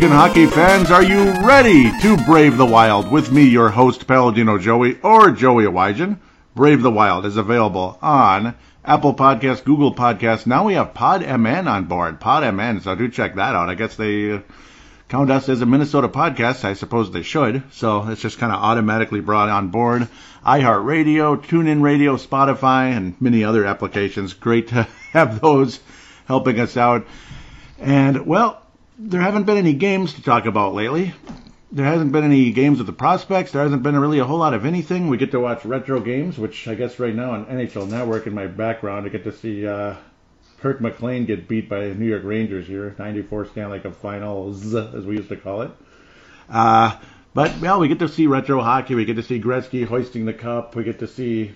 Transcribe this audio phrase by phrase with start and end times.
[0.00, 5.00] Hockey fans, are you ready to brave the wild with me, your host, Paladino Joey,
[5.02, 6.18] or Joey Awajan?
[6.54, 10.46] Brave the Wild is available on Apple Podcasts, Google Podcasts.
[10.46, 12.20] Now we have Pod MN on board.
[12.20, 13.68] Pod MN, so do check that out.
[13.68, 14.40] I guess they uh,
[15.08, 16.64] count us as a Minnesota podcast.
[16.64, 17.64] I suppose they should.
[17.72, 20.08] So it's just kind of automatically brought on board.
[20.44, 24.32] iHeartRadio, TuneIn Radio, Spotify, and many other applications.
[24.32, 25.80] Great to have those
[26.26, 27.06] helping us out.
[27.78, 28.62] And, well,
[28.98, 31.14] there haven't been any games to talk about lately.
[31.70, 33.52] There hasn't been any games with the prospects.
[33.52, 35.08] There hasn't been really a whole lot of anything.
[35.08, 38.34] We get to watch retro games, which I guess right now on NHL Network in
[38.34, 39.94] my background, I get to see uh,
[40.60, 45.04] Kirk McLean get beat by the New York Rangers here, 94 Stanley Cup Finals, as
[45.04, 45.70] we used to call it.
[46.48, 46.96] Uh,
[47.34, 48.94] but, well, we get to see retro hockey.
[48.94, 50.74] We get to see Gretzky hoisting the cup.
[50.74, 51.52] We get to see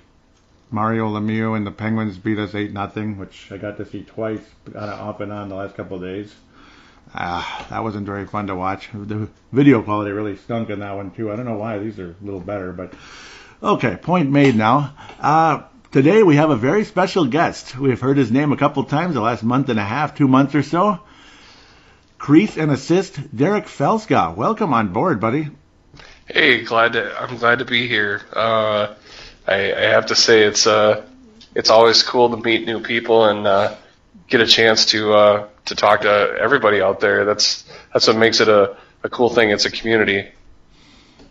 [0.70, 4.42] Mario Lemieux and the Penguins beat us 8 nothing, which I got to see twice,
[4.66, 6.33] kind of off and on the last couple of days.
[7.14, 8.88] Ah, that wasn't very fun to watch.
[8.94, 11.30] The video quality really stunk in that one too.
[11.30, 11.78] I don't know why.
[11.78, 12.94] These are a little better, but
[13.62, 13.96] okay.
[13.96, 14.94] Point made now.
[15.20, 17.77] Uh, today we have a very special guest.
[17.77, 20.54] We've heard his name a couple times the last month and a half, two months
[20.54, 21.00] or so.
[22.16, 24.34] Crease and assist, Derek Felska.
[24.34, 25.50] Welcome on board, buddy.
[26.26, 27.20] Hey, glad to.
[27.20, 28.22] I'm glad to be here.
[28.32, 28.94] Uh,
[29.47, 31.04] I, I have to say it's uh,
[31.54, 33.76] it's always cool to meet new people and uh,
[34.33, 37.25] get a chance to uh, to talk to everybody out there.
[37.25, 39.50] That's that's what makes it a, a cool thing.
[39.50, 40.28] It's a community.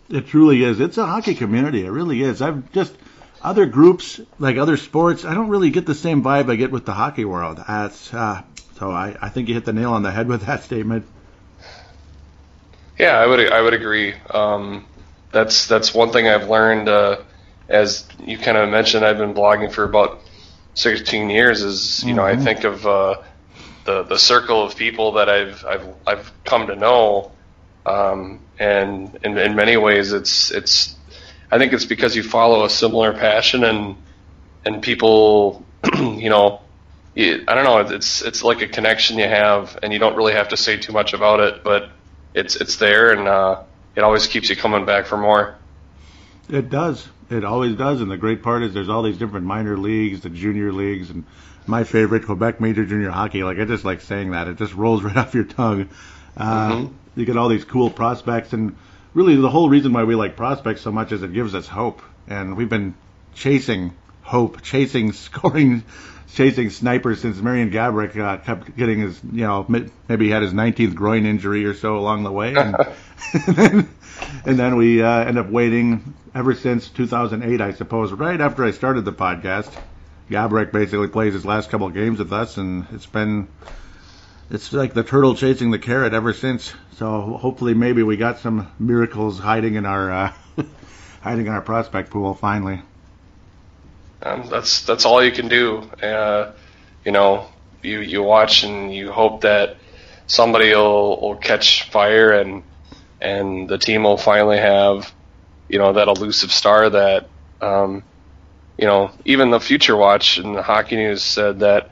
[0.08, 0.78] It truly is.
[0.78, 1.84] It's a hockey community.
[1.84, 2.40] It really is.
[2.40, 2.94] I've just
[3.42, 5.24] other groups like other sports.
[5.24, 7.58] I don't really get the same vibe I get with the hockey world.
[7.66, 11.04] Uh, so I, I think you hit the nail on the head with that statement.
[12.98, 14.14] Yeah, I would I would agree.
[14.30, 14.86] Um,
[15.32, 16.88] that's that's one thing I've learned.
[16.88, 17.22] Uh,
[17.68, 20.20] as you kind of mentioned, I've been blogging for about
[20.74, 22.16] 16 years is you mm-hmm.
[22.16, 22.44] know I mm-hmm.
[22.44, 23.22] think of uh,
[23.84, 27.32] the the circle of people that I've I've I've come to know,
[27.86, 30.96] um, and in, in many ways it's it's
[31.50, 33.96] I think it's because you follow a similar passion and
[34.64, 36.60] and people you know
[37.16, 40.48] I don't know it's it's like a connection you have and you don't really have
[40.48, 41.90] to say too much about it but
[42.34, 43.62] it's it's there and uh,
[43.94, 45.56] it always keeps you coming back for more.
[46.48, 47.08] It does.
[47.32, 50.28] It always does, and the great part is there's all these different minor leagues, the
[50.28, 51.24] junior leagues, and
[51.66, 53.42] my favorite Quebec Major Junior Hockey.
[53.42, 55.88] Like I just like saying that; it just rolls right off your tongue.
[56.36, 56.94] Uh, mm-hmm.
[57.18, 58.76] You get all these cool prospects, and
[59.14, 62.02] really the whole reason why we like prospects so much is it gives us hope,
[62.28, 62.94] and we've been
[63.34, 65.84] chasing hope, chasing scoring,
[66.34, 69.66] chasing snipers since Marian Gaborik uh, kept getting his, you know,
[70.08, 73.88] maybe he had his 19th groin injury or so along the way, and, and then,
[74.44, 78.12] and then we uh, end up waiting ever since 2008, I suppose.
[78.12, 79.70] Right after I started the podcast,
[80.30, 83.48] Gaborik basically plays his last couple of games with us, and it's been
[84.50, 86.72] it's like the turtle chasing the carrot ever since.
[86.96, 90.32] So hopefully, maybe we got some miracles hiding in our uh,
[91.20, 92.82] hiding in our prospect pool finally.
[94.22, 95.78] Um, that's that's all you can do.
[96.02, 96.52] Uh,
[97.04, 97.48] you know,
[97.82, 99.76] you you watch and you hope that
[100.26, 102.62] somebody will, will catch fire and
[103.20, 105.12] and the team will finally have
[105.68, 107.28] you know that elusive star that
[107.60, 108.02] um,
[108.78, 111.90] you know even the Future Watch and the Hockey News said that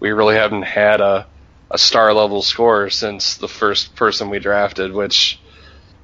[0.00, 1.26] we really haven't had a
[1.70, 5.38] a star level scorer since the first person we drafted, which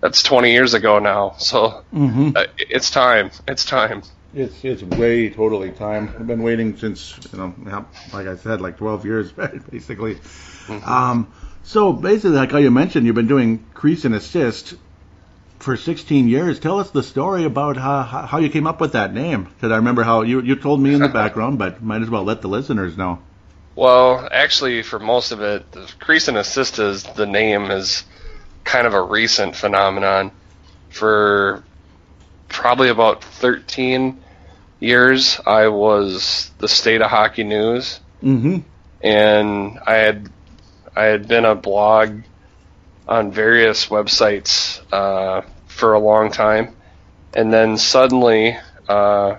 [0.00, 1.34] that's 20 years ago now.
[1.38, 2.30] So mm-hmm.
[2.36, 3.30] uh, it's time.
[3.48, 4.02] It's time.
[4.36, 6.14] It's it's way totally time.
[6.18, 9.32] I've been waiting since you know, like I said, like 12 years
[9.70, 10.16] basically.
[10.16, 10.84] Mm-hmm.
[10.84, 11.32] Um,
[11.62, 14.74] so basically, like how you mentioned, you've been doing crease and assist
[15.58, 16.60] for 16 years.
[16.60, 19.44] Tell us the story about how, how you came up with that name.
[19.44, 22.22] Because I remember how you, you told me in the background, but might as well
[22.22, 23.20] let the listeners know.
[23.74, 28.04] Well, actually, for most of it, the Crease and Assist is the name is
[28.64, 30.30] kind of a recent phenomenon.
[30.90, 31.64] For
[32.48, 34.22] probably about 13
[34.86, 38.58] years, I was the state of hockey news, mm-hmm.
[39.02, 40.30] and I had
[40.94, 42.22] I had been a blog
[43.06, 46.74] on various websites uh, for a long time,
[47.34, 48.56] and then suddenly,
[48.88, 49.36] uh,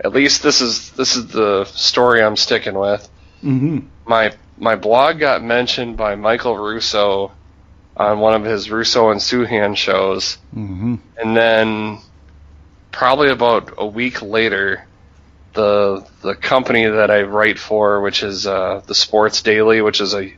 [0.00, 3.08] at least this is this is the story I'm sticking with.
[3.42, 3.86] Mm-hmm.
[4.06, 7.32] My my blog got mentioned by Michael Russo
[7.96, 10.96] on one of his Russo and Souhan shows, mm-hmm.
[11.18, 11.98] and then
[12.92, 14.86] probably about a week later,
[15.54, 20.14] the the company that I write for, which is uh, the Sports Daily, which is
[20.14, 20.32] a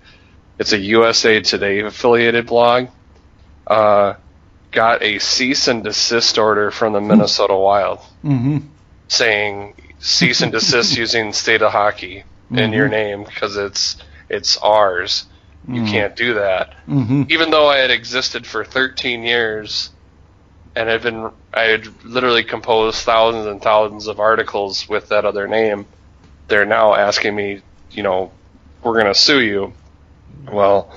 [0.59, 2.89] it's a USA Today affiliated blog,
[3.67, 4.15] uh,
[4.71, 8.59] got a cease and desist order from the Minnesota Wild mm-hmm.
[9.09, 12.59] saying cease and desist using state of hockey mm-hmm.
[12.59, 13.97] in your name because it's
[14.29, 15.27] it's ours.
[15.67, 16.75] you can't do that.
[16.87, 17.23] Mm-hmm.
[17.31, 19.91] Even though I had existed for 13 years
[20.77, 25.47] and had been, I had literally composed thousands and thousands of articles with that other
[25.49, 25.87] name.
[26.49, 28.33] They're now asking me, you know,
[28.83, 29.73] we're going to sue you.
[30.51, 30.93] Well,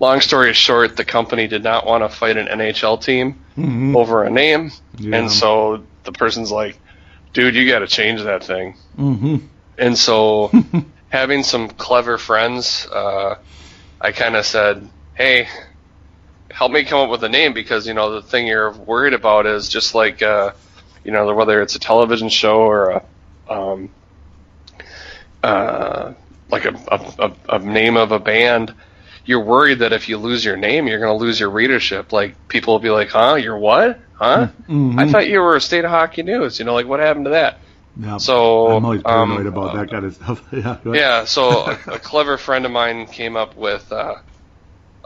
[0.00, 3.96] long story short, the company did not want to fight an NHL team Mhm.
[3.96, 5.16] over a name, Yeah.
[5.18, 6.78] and so the person's like,
[7.32, 9.36] "Dude, you got to change that thing." Mm-hmm.
[9.78, 10.50] And so,
[11.08, 13.36] having some clever friends, uh,
[14.00, 15.48] I kind of said, "Hey,
[16.60, 19.46] help me come up with a name because you know the thing you're worried about
[19.46, 20.52] is just like, uh,
[21.02, 23.02] you know, whether it's a television show or a,
[23.48, 23.88] um,
[25.42, 26.12] uh,
[26.50, 28.74] like a, a, a, a name of a band."
[29.24, 32.12] You're worried that if you lose your name, you're going to lose your readership.
[32.12, 33.36] Like people will be like, "Huh?
[33.36, 33.98] You're what?
[34.12, 34.48] Huh?
[34.68, 35.00] Mhm.
[35.00, 36.58] I thought you were a state of hockey news.
[36.58, 37.58] You know, like what happened to that?"
[37.96, 38.18] Yeah.
[38.18, 40.42] So, I'm always paranoid um, about that kind of stuff.
[40.52, 40.76] yeah.
[40.84, 44.16] Yeah, so a, a clever friend of mine came up with uh,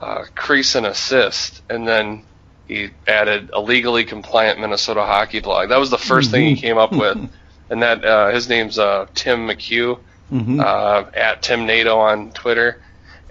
[0.05, 2.23] uh, crease and assist, and then
[2.69, 5.69] he added a legally compliant Minnesota hockey blog.
[5.71, 7.19] That was the 1st thing he came up with,
[7.71, 9.99] and that uh, his name's uh, Tim McHugh
[10.33, 10.59] Mhm.
[10.61, 12.81] uh, at Tim NATO on Twitter,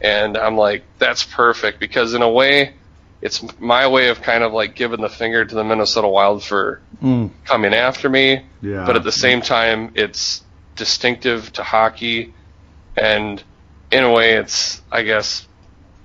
[0.01, 2.73] and I'm like, that's perfect because in a way,
[3.21, 6.81] it's my way of kind of like giving the finger to the Minnesota Wild for
[7.03, 7.31] Mm.
[7.45, 8.85] coming after me, Yeah.
[8.85, 10.43] but at the same time, it's
[10.75, 12.33] distinctive to hockey,
[12.95, 13.41] and
[13.91, 15.47] in a way, it's I guess,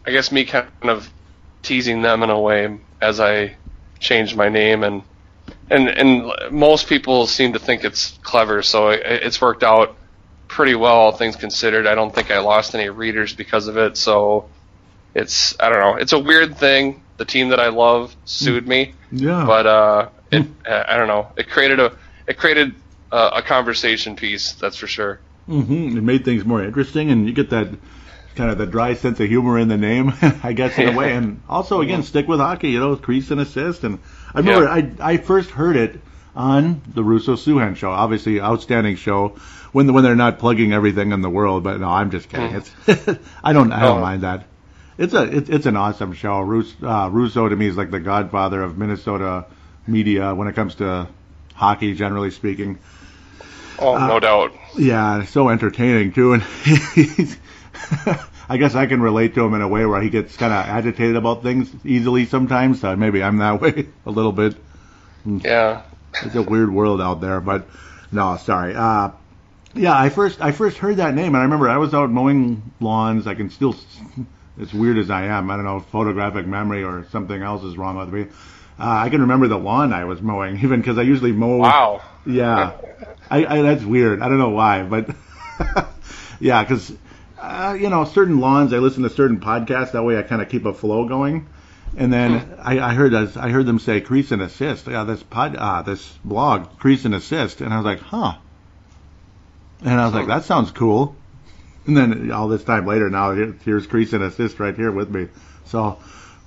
[0.08, 1.10] I guess me kind of
[1.62, 3.56] teasing them in a way as I
[4.00, 5.02] changed my name, and
[5.68, 9.96] and and most people seem to think it's clever, so it, it's worked out
[10.48, 11.86] pretty well, all things considered.
[11.86, 14.48] I don't think I lost any readers because of it, so
[15.14, 17.02] it's I don't know, it's a weird thing.
[17.18, 19.44] The team that I love sued me Yeah.
[19.44, 21.32] but uh, it, I don't know.
[21.36, 21.94] It created a
[22.26, 22.74] it created
[23.12, 24.52] a, a conversation piece.
[24.52, 25.20] That's for sure.
[25.50, 25.98] Mm-hmm.
[25.98, 27.68] It made things more interesting, and you get that
[28.38, 31.12] kind of the dry sense of humor in the name, I guess, in a way.
[31.18, 33.84] And also, again, stick with hockey, you know, crease and assist.
[33.84, 33.98] And
[34.34, 34.74] I remember Yeah.
[35.02, 36.00] I I first heard it
[36.34, 39.36] on the Russo Souhan show, obviously outstanding show.
[39.72, 42.54] When when they're not plugging everything in the world, but no, I'm just kidding.
[42.56, 42.70] It's
[43.44, 44.00] I don't I don't Oh.
[44.00, 44.46] mind that.
[44.96, 46.40] It's a it's, it's an awesome show.
[46.40, 49.44] Rus, uh, Russo to me is like the godfather of Minnesota
[49.86, 51.06] media when it comes to
[51.54, 52.78] hockey, generally speaking.
[53.80, 54.52] Oh, Uh, no doubt.
[54.76, 57.36] Yeah, so entertaining too, and he's.
[58.48, 60.64] I guess I can relate to him in a way where he gets kind of
[60.64, 62.80] agitated about things easily sometimes.
[62.80, 64.56] So maybe I'm that way a little bit.
[65.24, 65.82] Yeah.
[66.22, 67.68] It's a weird world out there, but
[68.10, 68.74] no, sorry.
[68.74, 69.10] Uh,
[69.74, 72.62] yeah, I first I first heard that name, and I remember I was out mowing
[72.80, 73.26] lawns.
[73.26, 73.76] I can still,
[74.60, 77.76] as weird as I am, I don't know, if photographic memory or something else is
[77.76, 78.22] wrong with me.
[78.80, 81.58] Uh, I can remember the lawn I was mowing, even because I usually mow.
[81.58, 82.02] Wow.
[82.24, 82.72] Yeah,
[83.30, 84.22] I, I that's weird.
[84.22, 85.10] I don't know why, but
[86.40, 86.92] yeah, because
[87.38, 88.72] uh, you know certain lawns.
[88.72, 89.92] I listen to certain podcasts.
[89.92, 91.48] That way, I kind of keep a flow going.
[91.96, 94.86] And then I, I heard us, I heard them say crease and assist.
[94.86, 98.34] Yeah, this pod, uh, this blog crease and assist, and I was like, huh.
[99.80, 101.16] And I was like, that sounds cool.
[101.86, 103.32] And then all this time later, now
[103.64, 105.28] here's crease and assist right here with me.
[105.64, 105.98] So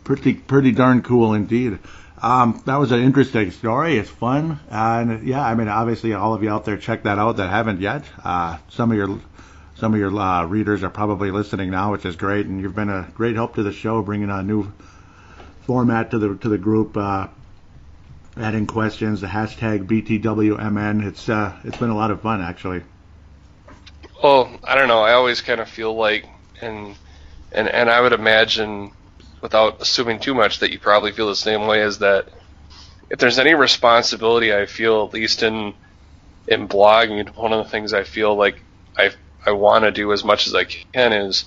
[0.03, 1.79] pretty pretty darn cool indeed.
[2.21, 3.97] Um, that was an interesting story.
[3.97, 7.37] It's fun, and yeah, I mean, obviously, all of you out there, check that out
[7.37, 8.05] that haven't yet.
[8.23, 9.19] Uh, some of your
[9.81, 12.91] some of your uh, readers are probably listening now, which is great, and you've been
[12.91, 14.71] a great help to the show, bringing a new
[15.61, 17.27] format to the to the group, uh,
[18.37, 21.03] adding questions, the hashtag BTWMN.
[21.03, 22.83] It's uh, it's been a lot of fun actually.
[24.23, 25.01] Well, I don't know.
[25.01, 26.27] I always kind of feel like,
[26.61, 26.95] and
[27.51, 28.91] and and I would imagine,
[29.41, 31.81] without assuming too much, that you probably feel the same way.
[31.81, 32.27] Is that
[33.09, 35.73] if there's any responsibility I feel, at least in
[36.47, 38.61] in blogging, one of the things I feel like
[38.95, 39.09] I
[39.45, 41.45] I want to do as much as I can is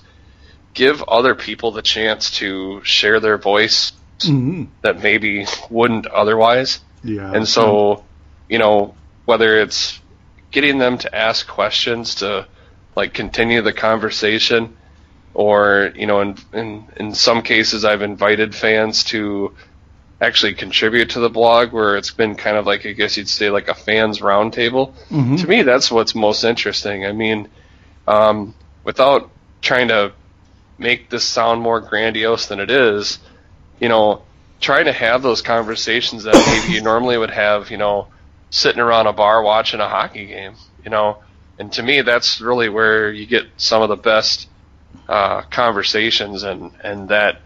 [0.75, 4.67] give other people the chance to share their voice Mm-hmm.
[4.83, 6.81] that maybe wouldn't otherwise.
[7.03, 7.33] Yeah.
[7.35, 8.05] And so,
[8.49, 10.01] you know, whether it's
[10.53, 12.47] getting them to ask questions to
[12.95, 14.77] like continue the conversation,
[15.35, 19.53] or you know, in in in some cases, I've invited fans to
[20.21, 23.51] actually contribute to the blog, where it's been kind of like I guess you'd say
[23.51, 24.95] like a fans roundtable.
[25.11, 25.41] Mhm.
[25.41, 27.05] To me, that's what's most interesting.
[27.05, 27.49] I mean,
[28.07, 29.31] um, without
[29.61, 30.13] trying to
[30.79, 33.19] make this sound more grandiose than it is,
[33.81, 34.23] you know,
[34.61, 38.09] trying to have those conversations that maybe you normally would have, you know,
[38.51, 41.19] sitting around a bar watching a hockey game, you know.
[41.59, 44.49] And to me, that's really where you get some of the best
[45.09, 47.41] uh, conversations, and and that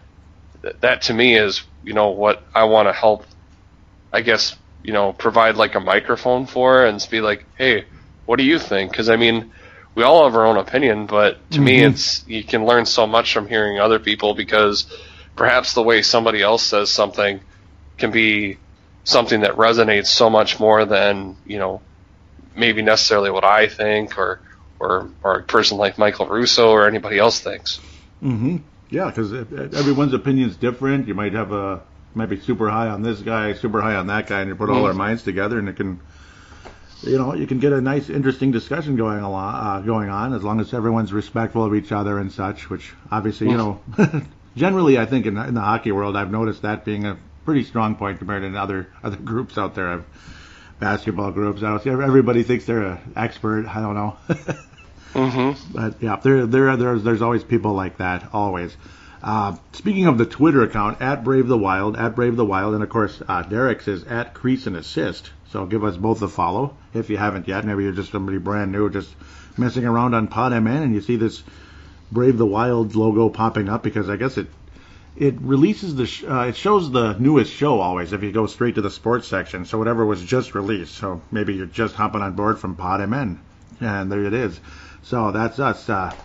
[0.81, 3.25] that to me is, you know, what I want to help.
[4.11, 7.85] I guess you know, provide like a microphone for, and be like, hey,
[8.25, 8.91] what do you think?
[8.91, 9.51] Because I mean,
[9.99, 11.65] we all have our own opinion, but to mm-hmm.
[11.65, 14.85] me, it's you can learn so much from hearing other people because
[15.35, 17.41] perhaps the way somebody else says something
[17.97, 18.57] can be
[19.03, 21.81] something that resonates so much more than you know
[22.55, 24.39] maybe necessarily what I think or
[24.79, 27.81] or or a person like Michael Russo or anybody else thinks.
[28.23, 28.57] Mm-hmm.
[28.89, 31.09] Yeah, because everyone's opinion is different.
[31.09, 31.81] You might have a
[32.15, 34.69] might be super high on this guy, super high on that guy, and you put
[34.69, 34.85] all mm-hmm.
[34.85, 35.99] our minds together, and it can,
[37.01, 40.43] you know, you can get a nice, interesting discussion going along, uh, going on as
[40.43, 42.69] long as everyone's respectful of each other and such.
[42.69, 43.79] Which obviously, you know,
[44.55, 47.95] generally, I think in, in the hockey world, I've noticed that being a pretty strong
[47.95, 49.89] point compared to other other groups out there.
[49.89, 50.05] I've,
[50.79, 51.61] basketball groups.
[51.61, 53.65] I don't see everybody thinks they're an expert.
[53.67, 54.17] I don't know.
[55.13, 55.73] mm-hmm.
[55.73, 58.29] But yeah, there there there's there's always people like that.
[58.33, 58.75] Always.
[59.21, 62.81] Uh, speaking of the Twitter account at Brave the Wild, at Brave the Wild, and
[62.81, 65.31] of course uh, Derek's is at Crease and Assist.
[65.51, 67.65] So give us both a follow if you haven't yet.
[67.65, 69.09] Maybe you're just somebody brand new, just
[69.57, 71.43] messing around on PodMN, and you see this
[72.11, 74.47] Brave the Wild logo popping up because I guess it
[75.15, 78.75] it releases the sh- uh, it shows the newest show always if you go straight
[78.75, 79.65] to the sports section.
[79.65, 80.95] So whatever was just released.
[80.95, 83.37] So maybe you're just hopping on board from PodMN,
[83.81, 84.59] and there it is.
[85.03, 85.89] So that's us.
[85.89, 86.15] Uh,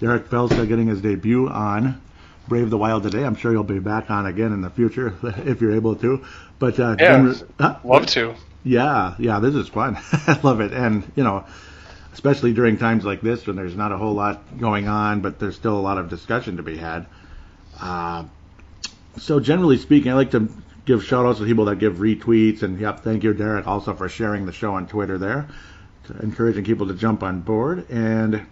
[0.00, 2.00] Derek Felska getting his debut on
[2.48, 3.24] Brave the Wild today.
[3.24, 6.24] I'm sure you'll be back on again in the future if you're able to.
[6.58, 7.78] But uh, yeah, huh?
[7.84, 8.34] love to.
[8.62, 9.96] Yeah, yeah, this is fun.
[10.12, 11.44] I love it, and you know,
[12.12, 15.56] especially during times like this when there's not a whole lot going on, but there's
[15.56, 17.06] still a lot of discussion to be had.
[17.80, 18.24] Uh,
[19.18, 20.48] so generally speaking, I like to
[20.84, 24.08] give shout outs to people that give retweets and yep, thank you Derek also for
[24.08, 25.48] sharing the show on Twitter there,
[26.20, 27.88] encouraging people to jump on board.
[27.90, 28.46] And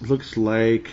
[0.00, 0.90] looks like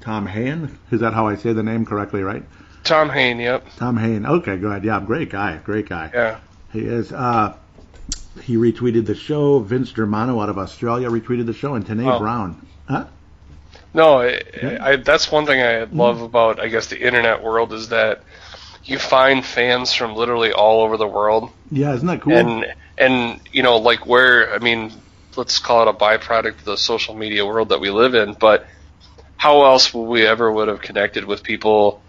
[0.00, 0.78] Tom Hain.
[0.90, 2.44] Is that how I say the name correctly, right?
[2.84, 3.66] Tom Hain, yep.
[3.76, 4.26] Tom Hain.
[4.26, 4.84] Okay, good.
[4.84, 5.58] Yeah, great guy.
[5.58, 6.10] Great guy.
[6.12, 6.40] Yeah.
[6.72, 7.12] He is.
[7.12, 7.54] Uh,
[8.42, 9.58] he retweeted the show.
[9.58, 12.18] Vince Germano out of Australia retweeted the show, and Tanae oh.
[12.18, 12.66] Brown.
[12.88, 13.06] Huh?
[13.92, 14.40] No, I,
[14.80, 16.24] I, that's one thing I love mm-hmm.
[16.24, 18.22] about, I guess, the internet world is that
[18.84, 21.50] you find fans from literally all over the world.
[21.70, 22.32] Yeah, isn't that cool?
[22.32, 24.92] And and you know, like where I mean,
[25.36, 28.34] let's call it a byproduct of the social media world that we live in.
[28.34, 28.66] But
[29.36, 32.02] how else would we ever would have connected with people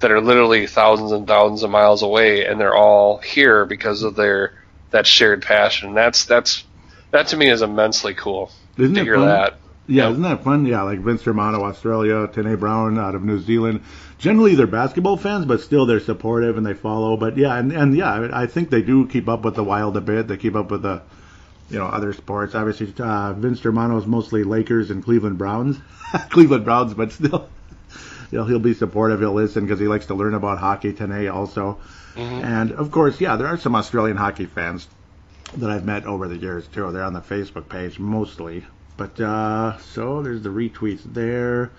[0.00, 4.14] that are literally thousands and thousands of miles away, and they're all here because of
[4.16, 4.54] their
[4.90, 5.94] that shared passion?
[5.94, 6.64] That's that's
[7.10, 9.26] that to me is immensely cool Isn't to hear fun?
[9.26, 9.54] that.
[9.86, 10.12] Yeah, yep.
[10.12, 10.66] isn't that fun?
[10.66, 13.80] Yeah, like Vince Romano, Australia, Tene Brown out of New Zealand.
[14.18, 17.16] Generally, they're basketball fans, but still they're supportive and they follow.
[17.16, 20.02] But yeah, and, and yeah, I think they do keep up with the Wild a
[20.02, 20.28] bit.
[20.28, 21.00] They keep up with the,
[21.70, 22.54] you know, other sports.
[22.54, 25.78] Obviously, uh, Vince Romano is mostly Lakers and Cleveland Browns,
[26.30, 27.48] Cleveland Browns, but still,
[28.32, 29.20] know, he'll be supportive.
[29.20, 30.92] He'll listen because he likes to learn about hockey.
[30.92, 31.78] today also,
[32.14, 32.44] mm-hmm.
[32.44, 34.86] and of course, yeah, there are some Australian hockey fans
[35.56, 36.92] that I've met over the years too.
[36.92, 38.66] They're on the Facebook page mostly,
[38.98, 41.70] but uh, so there's the retweets there.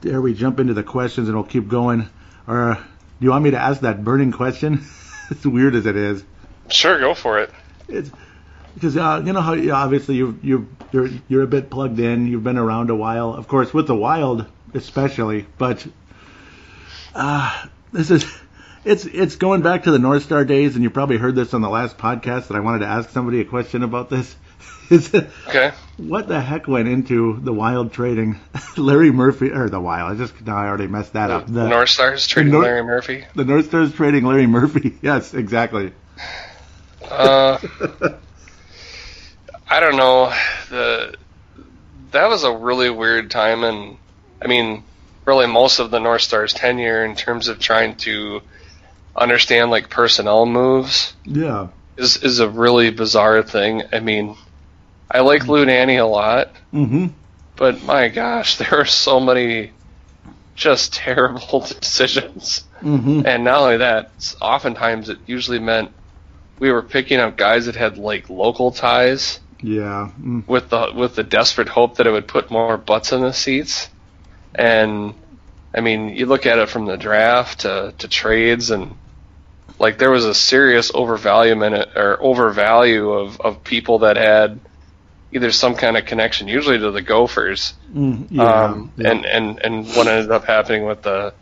[0.00, 2.08] There we jump into the questions and we'll keep going.
[2.48, 4.84] Or do you want me to ask that burning question?
[5.30, 6.24] as weird as it is.
[6.68, 7.50] Sure, go for it.
[7.88, 8.10] It's
[8.74, 12.26] because uh, you know how obviously you you you're you're a bit plugged in.
[12.26, 14.46] You've been around a while, of course, with the wild
[14.76, 15.46] especially.
[15.58, 15.86] But
[17.14, 18.24] uh, this is
[18.84, 21.60] it's it's going back to the North Star days, and you probably heard this on
[21.60, 24.36] the last podcast that I wanted to ask somebody a question about this.
[24.92, 25.72] okay.
[25.96, 28.38] What the heck went into the Wild trading
[28.76, 30.12] Larry Murphy or the Wild?
[30.12, 31.46] I just now I already messed that up.
[31.46, 33.24] The North Stars trading Nor- Larry Murphy.
[33.34, 34.98] The North Stars trading Larry Murphy.
[35.02, 35.92] Yes, exactly.
[37.02, 37.58] Uh,
[39.68, 40.32] I don't know.
[40.70, 41.16] The
[42.12, 43.98] that was a really weird time, and
[44.42, 44.84] I mean,
[45.24, 48.42] really most of the North Stars tenure in terms of trying to
[49.14, 51.14] understand like personnel moves.
[51.24, 51.68] Yeah.
[51.96, 53.82] Is is a really bizarre thing.
[53.92, 54.36] I mean,
[55.10, 56.52] I like Lou Nanne a lot.
[56.72, 57.06] Mm-hmm.
[57.56, 59.72] But my gosh, there are so many
[60.54, 62.64] just terrible decisions.
[62.80, 63.22] Mm-hmm.
[63.26, 65.90] And not only that, oftentimes it usually meant
[66.58, 69.40] we were picking up guys that had like local ties.
[69.62, 70.10] Yeah.
[70.20, 70.46] Mm.
[70.46, 73.88] With the with the desperate hope that it would put more butts in the seats.
[74.56, 75.14] And
[75.74, 78.96] I mean, you look at it from the draft to, to trades and
[79.78, 81.54] like there was a serious overvalue
[81.94, 84.58] or overvalue of, of people that had
[85.32, 87.74] either some kind of connection, usually to the Gophers.
[87.92, 89.10] Mm, yeah, um, yeah.
[89.10, 91.34] And, and, and what ended up happening with the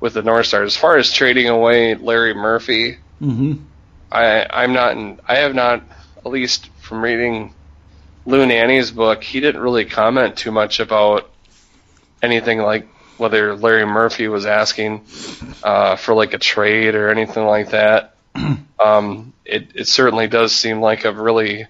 [0.00, 0.74] with the North Stars.
[0.74, 3.54] As far as trading away Larry Murphy, mm-hmm.
[4.10, 5.82] I I'm not in, I have not
[6.18, 7.54] at least from reading
[8.26, 11.30] Lou Nanne's book, he didn't really comment too much about
[12.22, 15.04] anything like whether Larry Murphy was asking
[15.62, 18.14] uh, for like a trade or anything like that.
[18.78, 21.66] Um, it it certainly does seem like a really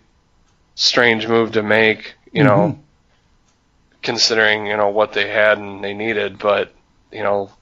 [0.75, 2.15] strange move to make.
[2.33, 2.49] You mm-hmm.
[2.49, 2.79] know,
[4.03, 6.41] considering you know what they had and they needed.
[6.41, 6.75] But
[7.13, 7.53] you know,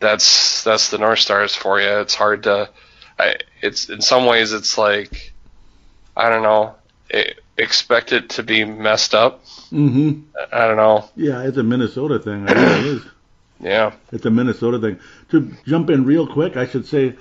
[0.00, 1.98] that's that's the North Stars for you.
[2.00, 2.70] It's hard to.
[3.18, 5.32] I, it's in some ways it's like
[6.16, 6.74] I don't know.
[7.10, 9.44] It, expect it to be messed up.
[9.72, 10.20] Mm-hmm.
[10.52, 11.08] I don't know.
[11.16, 12.48] Yeah, it's a Minnesota thing.
[12.48, 13.02] I know it is.
[13.60, 13.92] Yeah.
[14.12, 14.98] It's a Minnesota thing.
[15.30, 17.14] To jump in real quick, I should say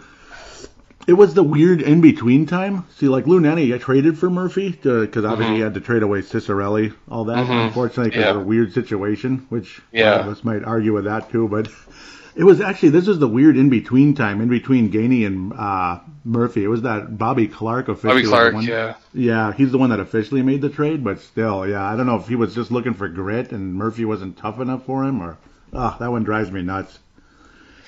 [1.08, 2.86] it was the weird in between time.
[2.98, 5.58] See, like Lou Nanne traded for Murphy because obviously Mhm.
[5.58, 7.46] he had to trade away Ciccarelli, all that.
[7.46, 7.68] Mhm.
[7.68, 8.32] Unfortunately, because Yeah.
[8.32, 10.20] of a weird situation, which a Yeah.
[10.22, 11.48] of us might argue with that too.
[11.48, 11.68] But
[12.36, 16.00] it was actually this is the weird in between time, in between Gainey and uh,
[16.24, 16.63] Murphy.
[16.63, 18.22] It was that Bobby Clarke officially.
[18.24, 18.96] Bobby Clarke, one- yeah.
[19.13, 22.16] yeah, he's the one that officially made the trade, but still, yeah, I don't know
[22.16, 25.38] if he was just looking for grit and Murphy wasn't tough enough for him, or
[25.74, 27.00] ah, that one drives me nuts.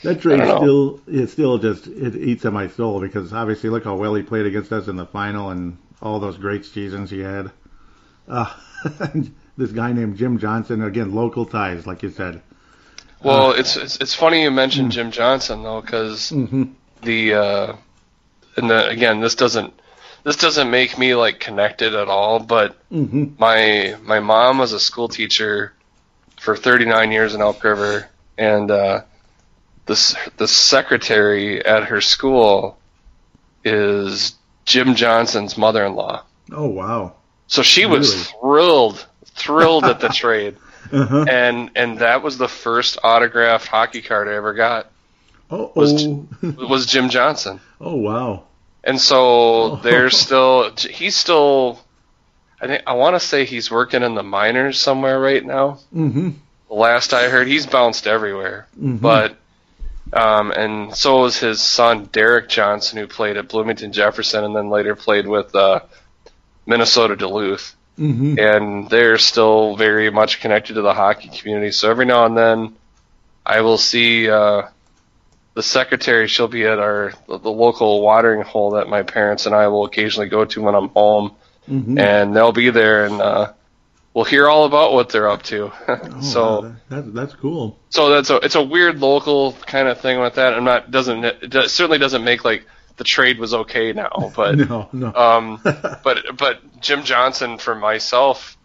[0.04, 3.96] That trade still, it still just it eats at my soul because obviously look how
[3.96, 7.52] well he played against us in the final and all those great seasons he had.
[8.28, 8.52] Uh,
[9.56, 12.42] this guy named Jim Johnson again, local ties, like you said.
[13.25, 16.63] Well, it's, it's it's funny you mentioned Jim Johnson though, because hmm
[17.01, 17.75] the uh,
[18.55, 19.74] and the, again, this doesn't
[20.24, 22.39] this doesn't make me like connected at all.
[22.39, 25.74] But hmm my my mom was a school teacher
[26.39, 29.01] for 39 years in Elk River, and uh,
[29.86, 32.77] the the secretary at her school
[33.63, 36.24] is Jim Johnson's mother-in-law.
[36.51, 37.15] Oh wow.
[37.48, 40.58] So she was thrilled, thrilled at the trade,
[40.92, 41.25] Uh-huh.
[41.30, 44.92] and and that was the first autographed hockey card I ever got
[45.51, 46.25] Oh, was- oh.
[46.70, 47.60] was Jim Johnson.
[47.82, 48.44] oh wow.
[48.84, 51.80] And so they're still he's still
[52.62, 55.79] I think I want to say he's working in the minors somewhere right now.
[55.92, 56.29] hmm
[56.70, 58.68] last I heard, he's bounced everywhere.
[58.81, 59.00] Mhm.
[59.01, 59.38] But
[60.14, 64.70] um, and so was his son Derek Johnson, who played at Bloomington Jefferson and then
[64.70, 65.81] later played with uh,
[66.66, 67.75] Minnesota Duluth.
[67.98, 71.72] Hmm And they're still very much connected to the hockey community.
[71.72, 72.75] So every now and then,
[73.46, 74.64] I will see uh,
[75.53, 76.27] the secretary.
[76.27, 79.86] She'll be at our the, the local watering hole that my parents and I will
[79.86, 81.36] occasionally go to when I'm home,
[81.68, 83.22] hmm and they'll be there and.
[83.22, 83.53] Uh,
[84.16, 85.74] We'll hear all about what they're up to.
[85.90, 87.77] Oh, so, wow, that, that's cool.
[87.90, 90.53] so that's a it's a weird local kind of thing with that.
[90.53, 92.66] I'm not doesn't it certainly doesn't make like
[92.98, 95.14] the trade was okay now, but no, no.
[95.14, 98.58] um, but but Jim Johnson for myself,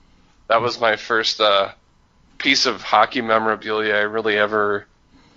[0.49, 1.73] that was my first uh,
[2.38, 4.87] piece of hockey memorabilia I really ever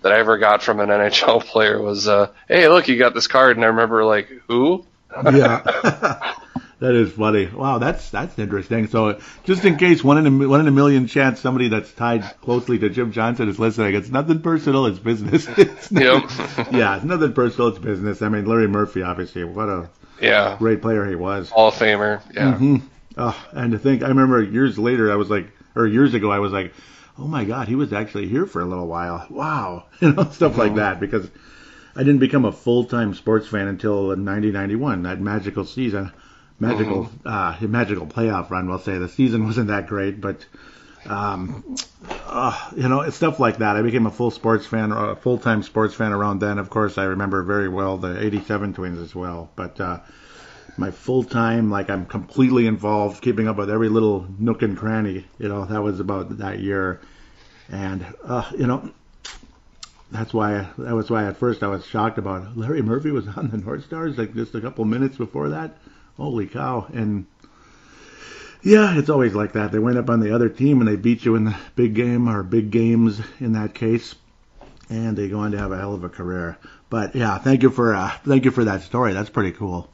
[0.02, 3.28] that I ever got from an NHL player was uh, hey look you got this
[3.28, 4.86] card and I remember like who
[5.32, 6.34] yeah.
[6.84, 7.46] That is funny.
[7.48, 8.88] Wow, that's that's interesting.
[8.88, 12.24] So, just in case one in a one in a million chance somebody that's tied
[12.42, 14.86] closely to Jim Johnson is listening, it's nothing personal.
[14.88, 15.48] It's business.
[15.58, 16.24] It's Yep.
[16.74, 17.70] yeah, it's nothing personal.
[17.70, 18.22] It's business.
[18.22, 19.90] I mean, Larry Murphy, obviously, what a
[20.22, 21.50] yeah great player he was.
[21.52, 22.78] Hall of Famer yeah hmm
[23.16, 26.40] Oh, and to think, I remember years later, I was like, or years ago, I
[26.40, 26.74] was like,
[27.18, 29.26] oh my God, he was actually here for a little while.
[29.30, 31.00] Wow, you know, stuff like that.
[31.00, 31.30] Because
[31.96, 36.12] I didn't become a full time sports fan until 1991, that magical season,
[36.68, 38.68] magical, uh, magical playoff run.
[38.68, 40.46] We'll say the season wasn't that great, but.
[41.06, 41.76] Um,
[42.08, 43.76] uh, you know, it's stuff like that.
[43.76, 46.58] I became a full sports fan, a full time sports fan around then.
[46.58, 49.50] Of course, I remember very well the '87 Twins as well.
[49.58, 50.00] But uh,
[50.78, 55.26] my full time, like I'm completely involved, keeping up with every little nook and cranny.
[55.38, 57.02] You know, that was about that year,
[57.70, 58.92] and uh, you know,
[60.12, 63.50] that's why that was why at first I was shocked about Larry Murphy was on
[63.50, 65.78] the North Stars like just a couple minutes before that.
[66.18, 66.88] Holy cow!
[66.94, 67.26] And
[68.62, 69.72] yeah, it's always like that.
[69.72, 72.30] They went up on the other team and they beat you in the big game
[72.30, 74.16] or big games in that case,
[74.90, 76.58] and they go on to have a hell of a career.
[76.90, 79.14] But yeah, thank you for uh, thank you for that story.
[79.14, 79.90] That's pretty cool.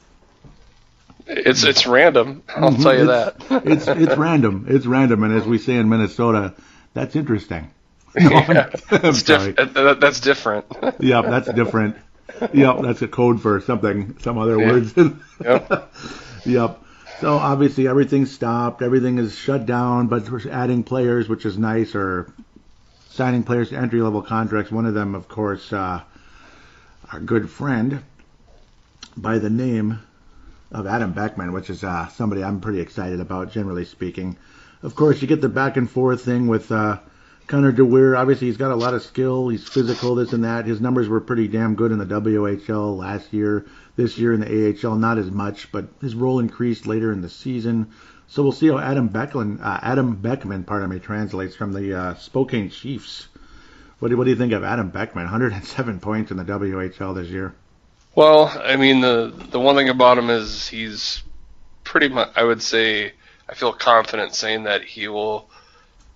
[1.28, 3.68] it's it's random I'll tell you that Mm-hmm.
[3.72, 4.66] it's it's random.
[4.70, 6.54] It's random, and as we say in Minnesota,
[6.94, 7.72] that's interesting.
[8.20, 8.70] yeah.
[8.92, 10.66] It's diff- that's different
[11.00, 11.96] Yep, that's different.
[12.54, 14.68] Yep, that's a code for something, some other Yeah.
[14.68, 14.94] words.
[15.44, 15.94] Yep.
[16.46, 16.80] Yep.
[17.22, 21.96] So obviously everything's stopped, everything is shut down, but we're adding players, which is nice,
[21.96, 22.32] or
[23.10, 24.72] signing players to entry level contracts.
[24.72, 26.02] One of them, of course, uh,
[27.12, 28.04] our good friend
[29.18, 30.00] by the name
[30.72, 34.38] of Adam Beckman, which is uh, somebody I'm pretty excited about, generally speaking.
[34.84, 37.00] Of course, you get the back and forth thing with uh,
[37.50, 38.16] Connor Dewar.
[38.16, 39.50] Obviously, he's got a lot of skill.
[39.50, 40.68] He's physical, this and that.
[40.68, 43.66] His numbers were pretty damn good in the WHL last year.
[43.96, 47.30] This year in the AHL, not as much, but his role increased later in the
[47.30, 47.92] season.
[48.28, 52.14] So we'll see how Adam Beckman, uh, Adam Beckman, pardon me, translates from the uh,
[52.16, 53.28] Spokane Chiefs.
[53.98, 55.24] What do, what do you think of Adam Beckman?
[55.26, 57.56] 107 points in the WHL this year.
[58.14, 61.24] Well, I mean the the one thing about him is he's
[61.84, 63.14] pretty much I would say
[63.48, 65.50] I feel confident saying that he will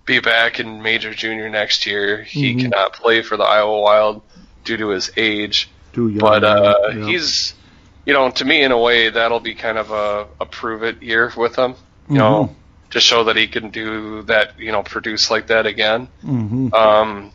[0.04, 2.22] be back in Major Junior next year.
[2.22, 2.60] He mm-hmm.
[2.60, 4.22] cannot play for the Iowa Wild
[4.64, 5.68] due to his age.
[5.92, 6.18] Too young.
[6.18, 7.06] But uh, yeah.
[7.06, 7.54] he's,
[8.04, 11.02] you know, to me in a way that'll be kind of a, a prove it
[11.02, 11.70] year with him.
[11.70, 12.14] You mm-hmm.
[12.16, 12.56] know,
[12.90, 14.58] to show that he can do that.
[14.58, 16.08] You know, produce like that again.
[16.22, 16.74] Mm-hmm.
[16.74, 17.32] Um,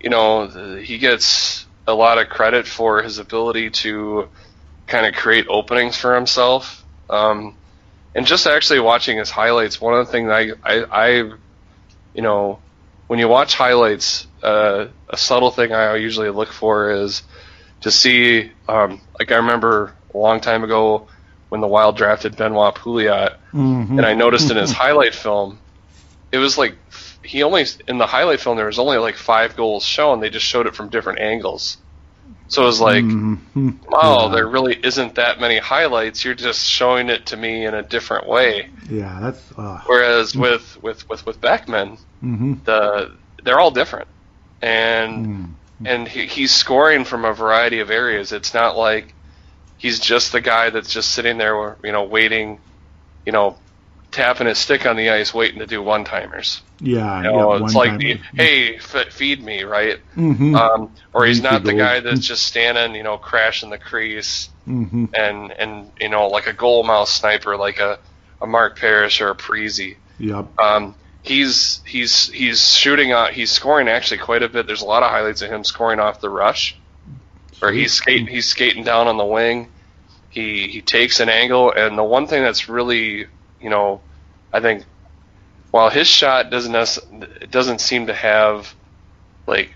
[0.00, 4.28] you know, he gets a lot of credit for his ability to
[4.86, 6.84] kind of create openings for himself.
[7.08, 7.54] Um,
[8.14, 11.32] and just actually watching his highlights, one of the things I, I, I
[12.16, 12.58] you know,
[13.06, 17.22] when you watch highlights, uh, a subtle thing I usually look for is
[17.82, 21.06] to see, um, like I remember a long time ago
[21.50, 23.98] when the Wild drafted Benoit Pouliot, mm-hmm.
[23.98, 25.58] and I noticed in his highlight film,
[26.32, 26.74] it was like
[27.22, 30.20] he only in the highlight film there was only like five goals shown.
[30.20, 31.76] They just showed it from different angles.
[32.48, 33.70] So it was like, mm-hmm.
[33.88, 34.34] wow, yeah.
[34.34, 36.24] there really isn't that many highlights.
[36.24, 38.68] You're just showing it to me in a different way.
[38.88, 39.52] Yeah, that's.
[39.56, 42.54] Uh, Whereas with with with with Beckman, mm-hmm.
[42.64, 44.08] the they're all different,
[44.62, 45.86] and mm-hmm.
[45.86, 48.32] and he, he's scoring from a variety of areas.
[48.32, 49.12] It's not like
[49.78, 52.60] he's just the guy that's just sitting there, you know, waiting,
[53.24, 53.56] you know,
[54.16, 56.62] tapping his stick on the ice, waiting to do one timers.
[56.80, 59.98] Yeah, you know, yeah, it's like, the, hey, f- feed me, right?
[60.16, 60.54] Mm-hmm.
[60.54, 65.06] Um, or he's not the guy that's just standing, you know, crashing the crease mm-hmm.
[65.14, 67.98] and and you know, like a goal mouth sniper, like a,
[68.40, 69.96] a Mark Parrish or a Parise.
[70.18, 70.58] Yep.
[70.58, 73.32] Um, he's he's he's shooting out.
[73.32, 74.66] He's scoring actually quite a bit.
[74.66, 76.74] There's a lot of highlights of him scoring off the rush,
[77.58, 79.68] where he's skating he's skating down on the wing.
[80.30, 83.26] He he takes an angle, and the one thing that's really
[83.66, 84.00] you know,
[84.52, 84.84] I think
[85.72, 87.00] while his shot doesn't
[87.40, 88.72] it doesn't seem to have
[89.48, 89.74] like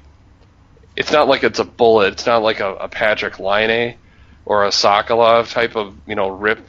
[0.94, 2.12] it's not like it's a bullet.
[2.12, 3.96] It's not like a, a Patrik Laine
[4.46, 6.60] or a Sokolov type of you know rip.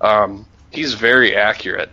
[0.00, 1.90] Um, he's very accurate,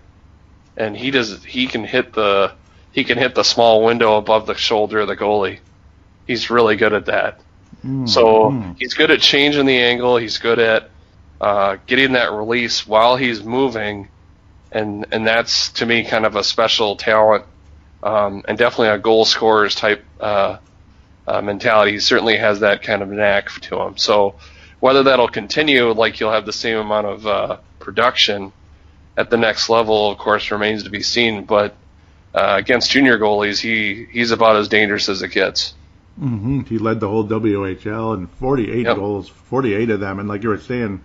[0.75, 2.51] and he does he can hit the
[2.91, 5.59] he can hit the small window above the shoulder of the goalie.
[6.25, 7.39] He's really good at that.
[7.85, 8.49] Mm, so
[8.79, 10.17] he's good at changing the angle.
[10.17, 10.89] He's good at
[11.39, 14.07] uh, getting that release while he's moving
[14.75, 17.45] and and that's to me kind of a special talent,
[18.03, 20.57] um, and definitely a goal scorers type uh,
[21.25, 21.93] uh, mentality.
[21.93, 23.97] He certainly has that kind of knack to him.
[23.97, 24.35] So
[24.81, 28.51] whether that'll continue, like you'll have the same amount of uh, production
[29.15, 31.45] at the next level, of course, remains to be seen.
[31.45, 31.73] But
[32.33, 35.73] uh, against junior goalies, he he's about as dangerous as it gets.
[36.19, 36.61] Mm-hmm.
[36.61, 38.95] He led the whole WHL and 48 yep.
[38.97, 41.01] goals, 48 of them, and like you were saying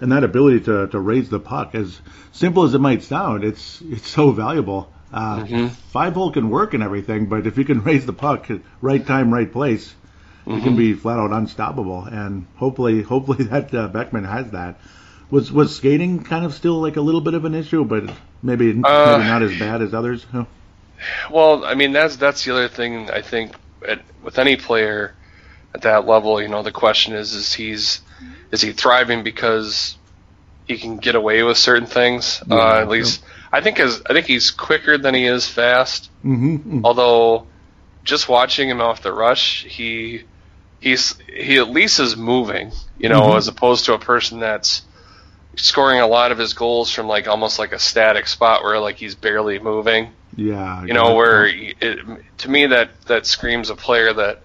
[0.00, 2.00] and that ability to, to raise the puck, as
[2.32, 4.92] simple as it might sound, it's it's so valuable.
[5.12, 5.66] Uh, mm-hmm.
[5.68, 8.48] Five hole can work and everything, but if you can raise the puck,
[8.80, 9.94] right time, right place,
[10.42, 10.58] mm-hmm.
[10.58, 12.04] you can be flat out unstoppable.
[12.04, 14.78] And hopefully, hopefully that uh, Beckman has that.
[15.28, 18.04] Was was skating kind of still like a little bit of an issue, but
[18.42, 18.74] maybe uh,
[19.18, 20.24] maybe not as bad as others.
[21.30, 23.52] Well, I mean that's that's the other thing I think
[23.86, 25.14] at, with any player
[25.74, 26.40] at that level.
[26.40, 28.02] You know, the question is is he's
[28.56, 29.98] is he thriving because
[30.66, 32.42] he can get away with certain things?
[32.46, 36.10] Yeah, uh, at least I think as I think he's quicker than he is fast.
[36.24, 36.86] Mm-hmm, mm-hmm.
[36.86, 37.46] Although,
[38.02, 40.24] just watching him off the rush, he
[40.80, 42.72] he's he at least is moving.
[42.98, 43.36] You know, mm-hmm.
[43.36, 44.82] as opposed to a person that's
[45.56, 48.96] scoring a lot of his goals from like almost like a static spot where like
[48.96, 50.12] he's barely moving.
[50.34, 51.98] Yeah, you know, where it,
[52.38, 54.40] to me that that screams a player that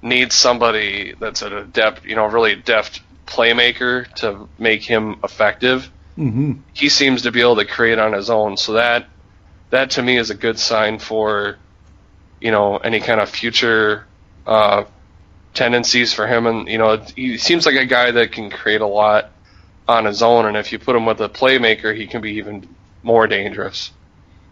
[0.00, 5.90] needs somebody that's at a depth, you know, really deft playmaker to make him effective.
[6.16, 6.52] Mm-hmm.
[6.72, 8.56] He seems to be able to create on his own.
[8.56, 9.06] So that
[9.70, 11.58] that to me is a good sign for
[12.40, 14.06] you know any kind of future
[14.46, 14.84] uh,
[15.54, 16.46] tendencies for him.
[16.46, 19.30] And you know he seems like a guy that can create a lot
[19.88, 20.46] on his own.
[20.46, 22.66] And if you put him with a playmaker, he can be even
[23.02, 23.92] more dangerous.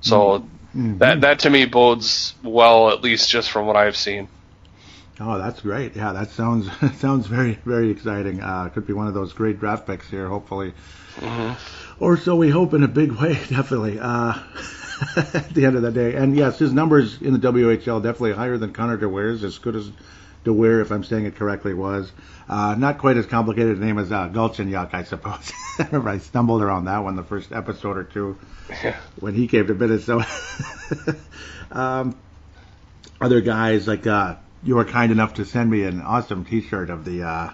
[0.01, 0.99] So mm-hmm.
[0.99, 4.29] that that to me bodes well, at least just from what I've seen.
[5.21, 5.95] Oh, that's great.
[5.95, 8.41] Yeah, that sounds sounds very very exciting.
[8.41, 10.73] Uh, could be one of those great draft picks here, hopefully.
[11.17, 12.03] Mm-hmm.
[12.05, 13.99] Or so we hope in a big way, definitely.
[14.01, 14.35] Uh,
[15.17, 18.57] at the end of the day, and yes, his numbers in the WHL definitely higher
[18.57, 19.91] than Connor Dewar's, as good as
[20.45, 22.13] DeWeer, if I'm saying it correctly, was.
[22.49, 25.53] Uh, not quite as complicated a name as uh, Galchenyuk, I suppose.
[25.81, 28.39] I remember I stumbled around that one the first episode or two
[28.83, 28.97] yeah.
[29.19, 30.27] when he came to Minnesota.
[31.75, 32.17] Um,
[33.21, 37.05] other guys like uh, you were kind enough to send me an awesome T-shirt of
[37.05, 37.51] the uh,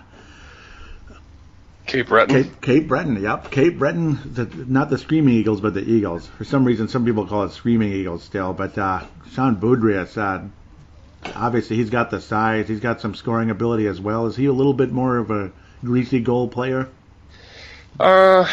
[1.87, 2.45] Cape Breton.
[2.45, 3.51] Cape, Cape Breton, yep.
[3.51, 6.27] Cape Breton, the, not the Screaming Eagles, but the Eagles.
[6.39, 8.53] For some reason, some people call it Screaming Eagles still.
[8.53, 10.45] But uh, Sean Boudrias, uh,
[11.35, 14.27] obviously he's got the size, he's got some scoring ability as well.
[14.27, 15.51] Is he a little bit more of a
[15.85, 16.89] greasy goal player?
[17.99, 18.47] Uh,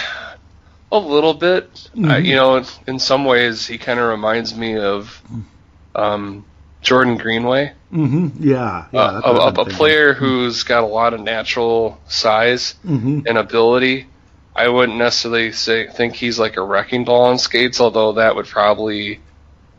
[0.90, 1.74] A little bit.
[1.96, 2.26] Mm-hmm.
[2.26, 5.22] You know, in some ways, he kind of reminds me of
[5.94, 6.46] um,
[6.82, 7.74] Jordan Greenway.
[7.92, 8.44] Mm-hmm.
[8.44, 13.22] Yeah, yeah uh, a, a, player who's got a lot of natural size mm-hmm.
[13.26, 14.08] and ability.
[14.56, 18.48] I wouldn't necessarily say think he's like a wrecking ball on skates, although that would
[18.48, 19.20] probably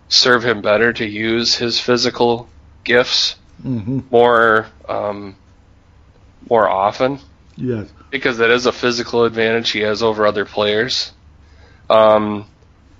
[0.09, 2.49] serve him better to use his physical
[2.85, 4.01] gifts mm-hmm.
[4.11, 5.37] more um,
[6.49, 7.19] more often.
[7.57, 11.13] Yes, because that is a physical advantage he has over other players.
[11.91, 12.47] Um,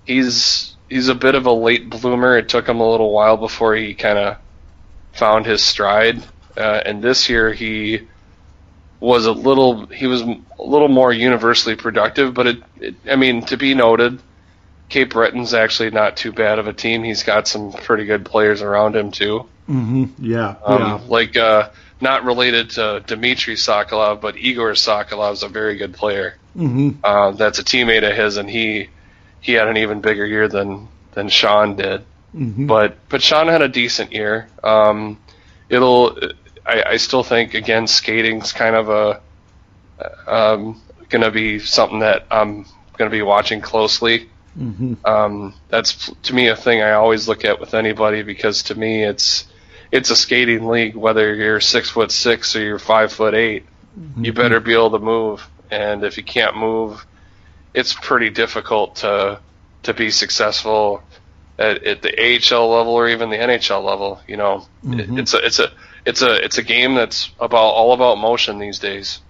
[0.05, 2.37] he's he's a bit of a late bloomer.
[2.37, 4.37] It took him a little while before he kind of
[5.13, 6.23] found his stride,
[6.57, 8.07] uh, and this year he
[9.01, 12.35] was a little he was a little more universally productive.
[12.35, 14.21] But it, it I mean, to be noted,
[14.89, 17.03] Cape Breton's actually not too bad of a team.
[17.03, 19.47] He's got some pretty good players around him too.
[19.69, 20.25] Mm-hmm.
[20.25, 21.01] Yeah, um, yeah.
[21.07, 21.71] Like uh,
[22.01, 26.37] not related to Dmitry Sokolov, but Egor Sokolov is a very good player.
[26.57, 27.01] Mm-hmm.
[27.05, 28.89] Uh, that's a teammate of his, and he
[29.41, 32.05] he had an even bigger year than than Sean did.
[32.35, 32.67] Mm-hmm.
[32.67, 34.49] But but Sean had a decent year.
[34.63, 35.19] Um,
[35.69, 36.19] it'll
[36.67, 39.21] I, I still think again skating's kind of a
[40.27, 42.65] um, going to be something that I'm
[42.97, 44.29] going to be watching closely.
[44.59, 44.95] Mm-hmm.
[45.05, 49.05] Um, that's to me a thing I always look at with anybody because to me
[49.05, 49.47] it's
[49.91, 50.97] it's a skating league.
[50.97, 54.25] Whether you're six foot six or you're five foot 8 mm-hmm.
[54.25, 55.49] you better be able to move.
[55.71, 57.07] And if you can't move,
[57.75, 59.41] it's pretty difficult to
[59.85, 61.03] to be successful
[61.59, 64.21] at, at the AHL level or even the NHL level.
[64.27, 65.01] You know, mm-hmm.
[65.01, 65.73] it, it's a it's a
[66.05, 69.21] it's a it's a game that's about all about motion these days.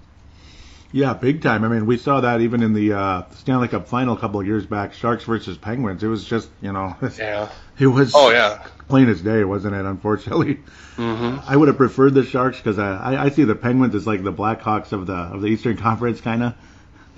[0.91, 1.65] Yeah, big time.
[1.65, 4.47] I mean, we saw that even in the uh, Stanley Cup final a couple of
[4.47, 6.03] years back, Sharks versus Penguins.
[6.03, 8.13] It was just, you know, yeah, it was.
[8.15, 9.85] Oh yeah, plain as day, wasn't it?
[9.85, 10.61] Unfortunately,
[10.97, 11.41] mm-hmm.
[11.47, 14.23] I would have preferred the Sharks because I, I, I see the Penguins as like
[14.23, 16.55] the Blackhawks of the of the Eastern Conference, kind of.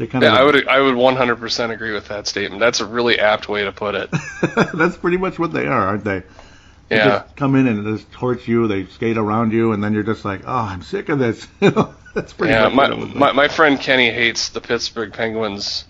[0.00, 0.38] They kind yeah, of.
[0.38, 2.58] I would I would 100% agree with that statement.
[2.58, 4.08] That's a really apt way to put it.
[4.72, 6.20] That's pretty much what they are, aren't they?
[6.88, 7.18] They yeah.
[7.18, 8.66] just come in and just torch you.
[8.66, 11.46] They skate around you, and then you're just like, oh, I'm sick of this.
[11.60, 12.54] That's pretty.
[12.54, 15.84] Yeah, my, my my friend Kenny hates the Pittsburgh Penguins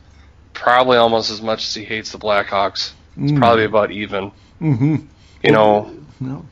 [0.55, 2.91] probably almost as much as he hates the Blackhawks.
[3.17, 3.39] It's mm.
[3.39, 4.33] probably about even.
[4.61, 4.97] Mm-hmm.
[5.45, 5.97] You know.
[6.19, 6.45] No.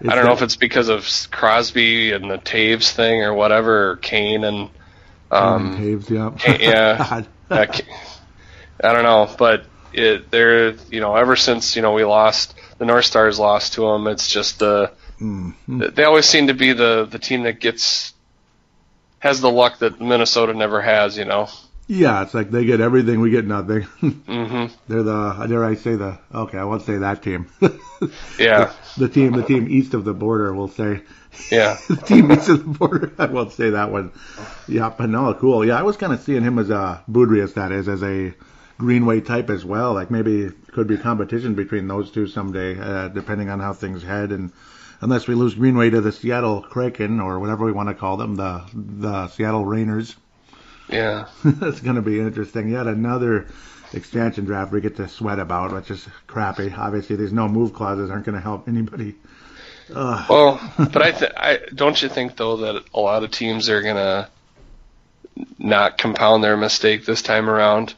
[0.00, 3.96] I don't know if it's because of Crosby and the Toews thing or whatever, or
[3.96, 4.70] Kane and.
[5.30, 6.56] Um, Toews, yeah.
[6.58, 7.22] Yeah.
[7.50, 12.84] I don't know, but it, they're you know ever since you know we lost the
[12.84, 14.92] North Stars lost to them, it's just the.
[15.20, 15.82] Mm-hmm.
[15.94, 18.14] They always seem to be the the team that gets
[19.18, 21.48] has the luck that Minnesota never has, you know.
[21.90, 23.82] Yeah, it's like they get everything, we get nothing.
[24.02, 24.74] mm-hmm.
[24.88, 27.48] They're the dare I say the okay, I won't say that team.
[28.38, 31.00] yeah, the, the, team, the team east of the border, we'll say.
[31.50, 33.12] Yeah, the team east of the border.
[33.18, 34.12] I won't say that one.
[34.68, 35.64] Yeah, but no, cool.
[35.64, 38.34] Yeah, I was kind of seeing him as a Boudreau, that is, as a
[38.76, 39.94] Greenway type as well.
[39.94, 44.30] Like maybe could be competition between those two someday, uh, depending on how things head
[44.30, 44.52] and
[45.00, 48.34] unless we lose Greenway to the Seattle Kraken or whatever we want to call them,
[48.34, 50.16] the the Seattle Rainers.
[50.88, 52.68] Yeah, that's going to be interesting.
[52.68, 53.46] Yet another
[53.92, 56.72] expansion draft we get to sweat about, which is crappy.
[56.72, 59.14] Obviously, these no move clauses aren't going to help anybody.
[59.94, 60.26] Ugh.
[60.28, 63.82] Well, but I, th- I don't you think though that a lot of teams are
[63.82, 64.28] going to
[65.58, 67.94] not compound their mistake this time around?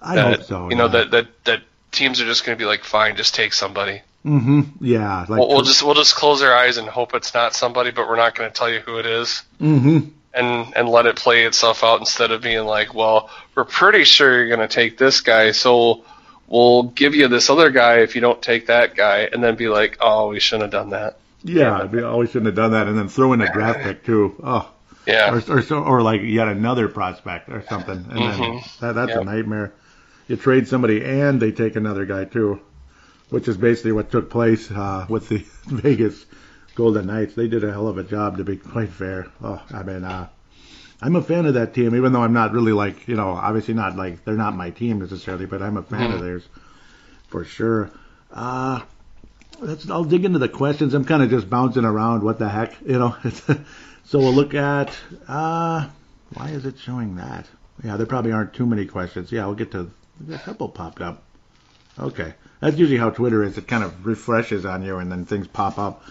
[0.00, 0.70] I that, hope so.
[0.70, 3.52] You know that that that teams are just going to be like, fine, just take
[3.52, 4.02] somebody.
[4.24, 4.84] Mm-hmm.
[4.84, 5.20] Yeah.
[5.20, 8.08] Like we'll, we'll, just we'll just close our eyes and hope it's not somebody, but
[8.08, 9.42] we're not going to tell you who it is.
[9.60, 10.08] Mm-hmm.
[10.32, 14.32] And and let it play itself out instead of being like, well, we're pretty sure
[14.32, 16.04] you're going to take this guy, so
[16.46, 19.68] we'll give you this other guy if you don't take that guy, and then be
[19.68, 21.18] like, oh, we shouldn't have done that.
[21.42, 24.36] Yeah, we always shouldn't have done that, and then throw in a draft pick too.
[24.44, 24.70] Oh.
[25.04, 25.34] Yeah.
[25.34, 28.40] Or or, so, or like yet another prospect or something, and mm-hmm.
[28.40, 29.22] then that, that's yep.
[29.22, 29.72] a nightmare.
[30.28, 32.60] You trade somebody and they take another guy too
[33.30, 36.26] which is basically what took place uh, with the Vegas
[36.74, 37.34] Golden Knights.
[37.34, 39.26] They did a hell of a job, to be quite fair.
[39.42, 40.28] Oh, I mean, uh,
[41.02, 43.74] I'm a fan of that team, even though I'm not really like, you know, obviously
[43.74, 46.14] not like they're not my team necessarily, but I'm a fan mm-hmm.
[46.14, 46.48] of theirs
[47.28, 47.90] for sure.
[48.32, 48.82] Uh,
[49.60, 50.94] let's, I'll dig into the questions.
[50.94, 52.22] I'm kind of just bouncing around.
[52.22, 53.16] What the heck, you know?
[54.04, 54.92] so we'll look at.
[55.26, 55.88] Uh,
[56.34, 57.46] why is it showing that?
[57.82, 59.32] Yeah, there probably aren't too many questions.
[59.32, 59.90] Yeah, we'll get to.
[60.30, 61.22] A couple popped up.
[61.98, 62.34] Okay.
[62.60, 63.56] That's usually how Twitter is.
[63.56, 66.04] It kind of refreshes on you, and then things pop up.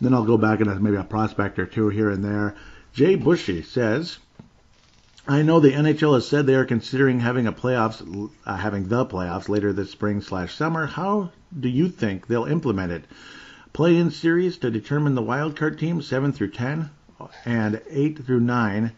[0.00, 2.54] Then I'll go back and maybe a prospect or two here and there.
[2.92, 4.18] Jay Bushy says,
[5.28, 9.04] "I know the NHL has said they are considering having a playoffs, uh, having the
[9.04, 10.86] playoffs later this spring slash summer.
[10.86, 13.04] How do you think they'll implement it?
[13.72, 16.90] Play-in series to determine the wildcard team, seven through ten,
[17.44, 18.92] and eight through nine."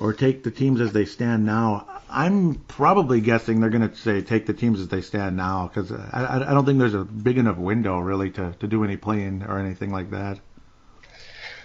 [0.00, 1.86] Or take the teams as they stand now.
[2.08, 5.92] I'm probably guessing they're going to say take the teams as they stand now because
[5.92, 9.44] I, I don't think there's a big enough window really to, to do any playing
[9.44, 10.40] or anything like that.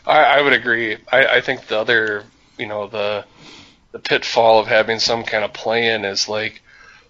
[0.06, 0.98] I, I would agree.
[1.12, 2.24] I, I think the other,
[2.60, 3.26] you know, the
[3.92, 6.62] the pitfall of having some kind of plan is like,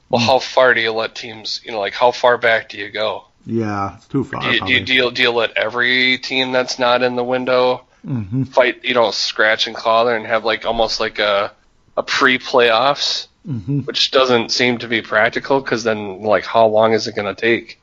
[0.08, 0.26] well, mm.
[0.26, 3.26] how far do you let teams, you know, like how far back do you go?
[3.46, 4.42] Yeah, it's too far.
[4.42, 7.24] Do you, do you, do you, do you let every team that's not in the
[7.24, 8.44] window mm-hmm.
[8.44, 11.52] fight, you know, scratch and claw there and have like almost like a
[11.98, 13.80] a pre-playoffs, mm-hmm.
[13.82, 17.40] which doesn't seem to be practical because then like how long is it going to
[17.40, 17.80] take?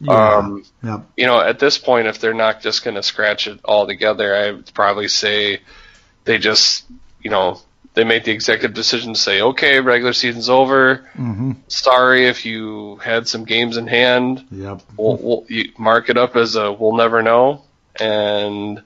[0.00, 0.36] Yeah.
[0.36, 1.06] Um, yep.
[1.16, 4.34] You know, at this point, if they're not just going to scratch it all together,
[4.34, 5.60] I would probably say
[6.24, 6.84] they just,
[7.22, 7.60] you know,
[7.94, 11.08] they make the executive decision to say, okay, regular season's over.
[11.16, 11.52] Mm-hmm.
[11.68, 14.44] Sorry if you had some games in hand.
[14.50, 14.82] Yep.
[14.96, 17.62] We'll, we'll you mark it up as a we'll never know,
[17.98, 18.82] and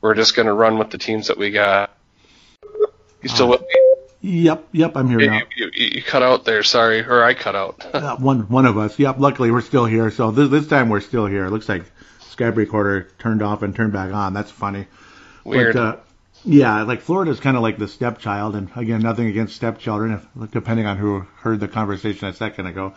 [0.00, 1.90] we're just going to run with the teams that we got.
[3.22, 3.66] You still uh, with me?
[4.22, 5.40] Yep, yep, I'm here you, now.
[5.56, 7.86] You, you, you, cut out there, sorry, or I cut out.
[7.94, 8.98] uh, one one of us.
[8.98, 10.10] Yep, luckily we're still here.
[10.10, 11.46] So this, this time we're still here.
[11.46, 11.84] It looks like
[12.20, 14.34] Skype recorder turned off and turned back on.
[14.34, 14.86] That's funny.
[15.44, 15.74] Weird.
[15.74, 15.96] But, uh,
[16.44, 20.86] yeah, like Florida's kind of like the stepchild, and again, nothing against stepchildren, if, depending
[20.86, 22.94] on who heard the conversation a second ago.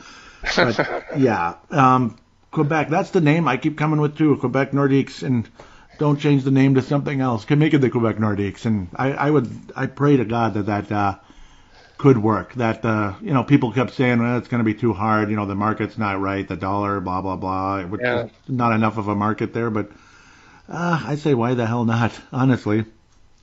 [0.56, 2.18] But yeah, um,
[2.52, 4.38] Quebec, that's the name I keep coming with too.
[4.38, 5.50] Quebec Nordiques, and
[5.97, 7.45] don't change the name to something else.
[7.45, 10.65] Can make it the Quebec Nordiques, and I, I would, I pray to God that
[10.65, 11.15] that uh,
[11.97, 12.53] could work.
[12.56, 15.29] That uh, you know, people kept saying, well, it's going to be too hard.
[15.29, 16.47] You know, the market's not right.
[16.47, 17.86] The dollar, blah blah blah.
[17.99, 18.27] Yeah.
[18.47, 19.91] Not enough of a market there, but
[20.69, 22.19] uh, I say, why the hell not?
[22.32, 22.86] Honestly.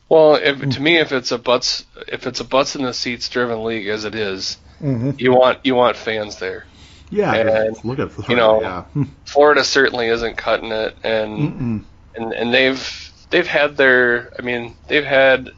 [0.08, 3.28] Well, if, to me, if it's a butts, if it's a butts in the seats
[3.28, 5.12] driven league as it is, mm-hmm.
[5.18, 6.66] you want you want fans there.
[7.10, 8.32] Yeah, and, look at Florida.
[8.32, 9.04] You know, yeah.
[9.24, 11.84] Florida certainly isn't cutting it, and Mm-mm.
[12.14, 15.50] And and they've they've had their, I mean, they've had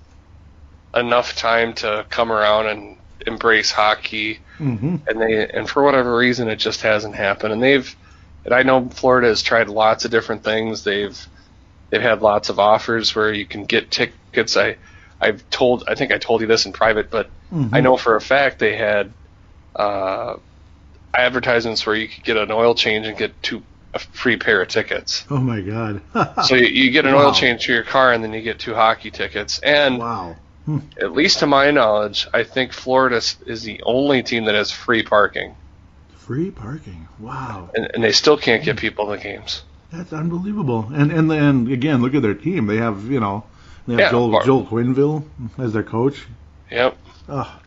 [0.95, 4.97] enough time to come around and embrace hockey, mm-hmm.
[5.07, 7.53] and they and for whatever reason it just hasn't happened.
[7.53, 7.95] And they've,
[8.45, 10.85] and I know Florida has tried lots of different things.
[10.85, 11.19] They've
[11.91, 14.57] they've had lots of offers where you can get tickets.
[14.57, 14.77] I
[15.21, 17.75] I've told I think I told you this in private, but mm-hmm.
[17.75, 19.12] I know for a fact they had
[19.75, 20.37] uh,
[21.15, 23.62] advertisements where you could get an oil change and get two
[23.94, 25.24] a free pair of tickets.
[25.31, 26.00] Oh my god!
[26.44, 27.26] so you, you get an wow.
[27.26, 29.59] oil change to your car, and then you get two hockey tickets.
[29.61, 30.37] And wow.
[31.00, 35.02] at least to my knowledge, I think Florida is the only team that has free
[35.02, 35.55] parking.
[36.16, 37.09] Free parking.
[37.18, 37.70] Wow.
[37.74, 39.62] And, and they still can't get people to the games.
[39.92, 40.88] That's unbelievable.
[40.92, 42.66] And and and again, look at their team.
[42.66, 43.44] They have you know
[43.87, 45.24] they have Yeah, Joel Bar- Joel Quenneville
[45.59, 46.26] as their coach.
[46.70, 46.96] Yep.
[47.28, 47.61] Oh,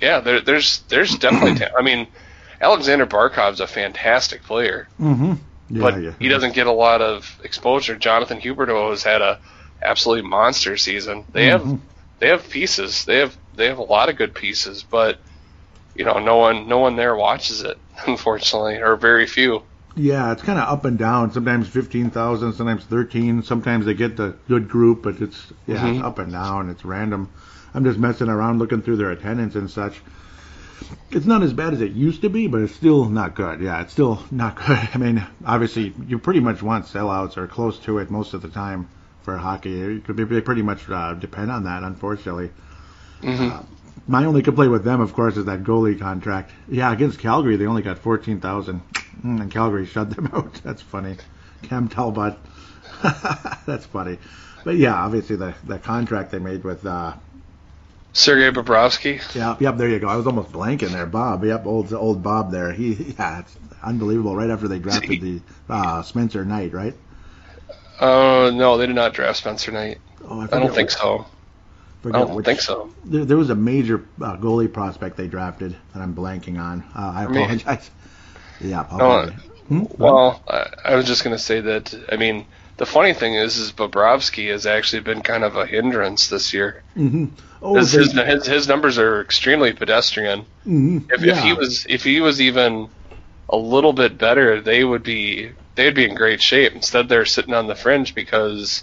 [0.00, 1.66] Yeah, there, there's there's definitely.
[1.76, 2.06] I mean,
[2.60, 5.34] Alexander Barkov's a fantastic player, mm-hmm.
[5.68, 6.10] Yeah, but yeah.
[6.18, 7.96] he doesn't get a lot of exposure.
[7.96, 9.38] Jonathan Huberdeau has had a
[9.82, 11.24] absolutely monster season.
[11.32, 11.50] They Mhm.
[11.50, 11.80] have
[12.18, 13.04] they have pieces.
[13.04, 15.18] They have they have a lot of good pieces, but
[15.94, 19.62] you know, no one no one there watches it, unfortunately, or very few.
[19.94, 21.32] Yeah, it's kind of up and down.
[21.32, 23.42] Sometimes fifteen thousand, sometimes thirteen.
[23.42, 26.04] Sometimes they get the good group, but it's yeah, it's Mhm.
[26.04, 26.70] up and down.
[26.70, 27.28] It's random.
[27.74, 30.00] I'm just messing around looking through their attendance and such.
[31.10, 33.60] It's not as bad as it used to be, but it's still not good.
[33.60, 34.78] Yeah, it's still not good.
[34.94, 38.48] I mean, obviously, you pretty much want sellouts or close to it most of the
[38.48, 38.88] time
[39.22, 39.70] for hockey.
[39.70, 42.50] You could be, they pretty much uh, depend on that, unfortunately.
[43.20, 43.50] hmm
[44.08, 46.50] My only complaint with them, of course, is that goalie contract.
[46.68, 48.80] Yeah, against Calgary, they only got 14,000.
[49.24, 50.54] Mm, And Calgary shut them out.
[50.64, 51.16] That's funny.
[51.62, 52.36] Cam Talbot.
[53.66, 54.18] That's funny.
[54.64, 57.14] But yeah, obviously the, the contract they made with, uh,
[58.12, 59.20] Sergei Bobrovsky.
[59.34, 60.08] yeah, yep, there you go.
[60.08, 61.06] I was almost blanking there.
[61.06, 62.72] Bob, yep, old old Bob there.
[62.72, 64.36] He, yeah, it's unbelievable.
[64.36, 66.94] Right after they drafted the uh, Spencer Knight, right?
[67.98, 69.98] Uh, no, they did not draft Spencer Knight.
[70.24, 71.26] Oh, I, I don't think which- so.
[72.04, 72.90] I don't which- think so.
[73.04, 76.82] There, there was a major uh, goalie prospect they drafted that I'm blanking on.
[76.96, 77.90] Uh, I I mean- apologize.
[78.60, 79.30] yeah, No.
[79.68, 79.84] Hmm?
[79.96, 81.94] Well, I, I was just going to say that.
[82.10, 82.44] I mean,
[82.76, 86.82] the funny thing is, is Bobrovsky has actually been kind of a hindrance this year.
[86.94, 87.26] hmm
[87.64, 90.46] Oh, His, his, his his numbers are extremely pedestrian.
[90.66, 91.38] mhm, If, yeah.
[91.38, 92.88] if he was if he was even
[93.48, 96.74] a little bit better, they would be they'd be in great shape.
[96.74, 98.82] Instead, they're sitting on the fringe because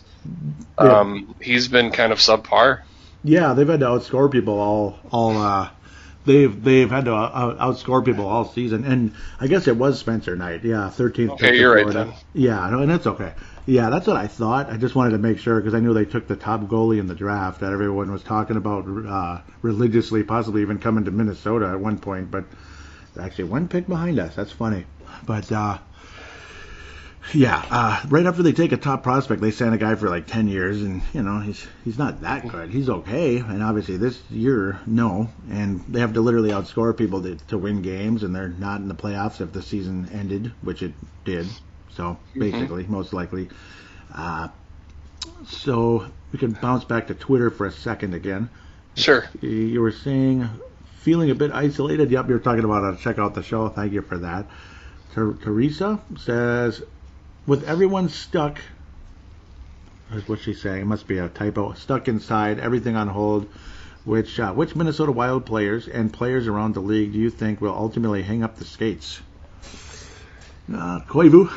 [0.79, 0.99] Yeah.
[0.99, 2.83] um, he's been kind of subpar.
[3.21, 5.35] Yeah, they've had to outscore people all all.
[5.37, 5.69] Uh,
[6.25, 10.37] they've they've had to uh, outscore people all season, and I guess it was Spencer
[10.37, 10.63] Knight.
[10.63, 11.31] Yeah, 13th.
[11.31, 12.11] Okay, you're to right Florida.
[12.33, 12.43] then.
[12.43, 13.33] Yeah, no, and that's okay.
[13.69, 14.71] Yeah, that's what I thought.
[14.71, 17.05] I just wanted to make sure because I knew they took the top goalie in
[17.05, 21.79] the draft that everyone was talking about uh, religiously, possibly even coming to Minnesota at
[21.79, 22.31] one point.
[22.31, 22.45] But
[23.19, 24.35] actually, one pick behind us.
[24.35, 24.85] That's funny.
[25.23, 25.77] But uh,
[27.33, 30.25] Yeah, uh, right after they take a top prospect, they sign a guy for like
[30.25, 32.71] ten years, and you know he's he's not that good.
[32.71, 37.35] He's okay, and obviously this year, no, and they have to literally outscore people to,
[37.35, 40.93] to win games, and they're not in the playoffs if the season ended, which it
[41.23, 41.47] did.
[41.95, 43.49] So basically, most likely.
[44.13, 44.49] Uh,
[45.47, 48.49] so we can bounce back to Twitter for a second again.
[48.95, 49.25] Sure.
[49.41, 50.49] You were saying
[50.99, 52.11] feeling a bit isolated.
[52.11, 53.69] Yep, you're talking about uh, check out the show.
[53.69, 54.45] Thank you for that.
[55.13, 56.83] Ter- Teresa says,
[57.47, 58.59] with everyone stuck,
[60.11, 60.81] that's what she's saying.
[60.81, 61.73] It must be a typo.
[61.73, 63.47] Stuck inside, everything on hold.
[64.05, 67.73] Which uh, which Minnesota Wild players and players around the league do you think will
[67.73, 69.21] ultimately hang up the skates?
[70.71, 71.49] Uh, Koivu.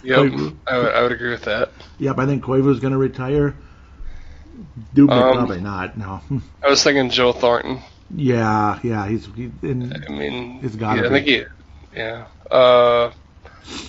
[0.04, 0.18] Yep,
[0.66, 1.70] I would, I would agree with that.
[1.98, 3.54] Yep, I think Koivu's going to retire.
[4.94, 5.96] Dubnyk Um, probably not.
[5.98, 6.20] No.
[6.64, 7.80] I was thinking Joe Thornton.
[8.14, 11.44] yeah, yeah, he's he, and I mean, It's gotta yeah, I think he,
[11.94, 12.24] yeah.
[12.50, 13.10] Uh,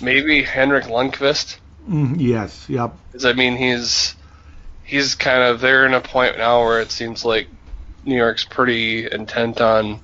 [0.02, 1.56] maybe Henrik Lundqvist.
[1.88, 2.92] mm, yes, yep.
[3.12, 4.14] 'Cause, I mean, he's
[4.84, 7.48] he's kind of they're in a point now where it seems like
[8.04, 10.00] New York's pretty intent on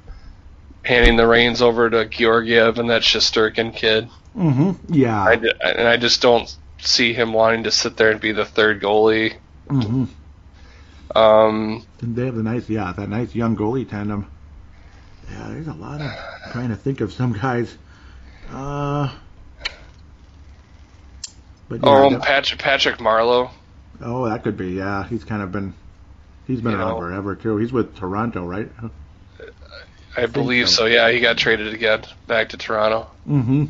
[0.84, 4.08] handing the reins over to Georgiev and that Shesterkin kid.
[4.36, 5.22] Hmm Yeah.
[5.22, 8.82] I, and I just don't see him wanting to sit there and be the third
[8.82, 9.34] goalie.
[9.68, 10.04] Mm-hmm.
[11.16, 14.30] Um, And they have a nice, yeah, that nice young goalie tandem.
[15.30, 16.12] Yeah, there's a lot of
[16.52, 17.76] trying to think of some guys.
[18.52, 19.12] Uh,
[21.68, 23.50] but yeah, oh, Patrick Patrick Marleau.
[24.02, 24.72] oh, that could be.
[24.72, 25.74] Yeah, he's kind of been,
[26.46, 26.98] he's been You around know.
[26.98, 27.56] forever too.
[27.56, 28.68] He's with Toronto, right?
[30.16, 30.82] I believe so.
[30.82, 30.86] so.
[30.86, 33.10] Yeah, he got traded again back to Toronto.
[33.28, 33.64] Mm-hmm.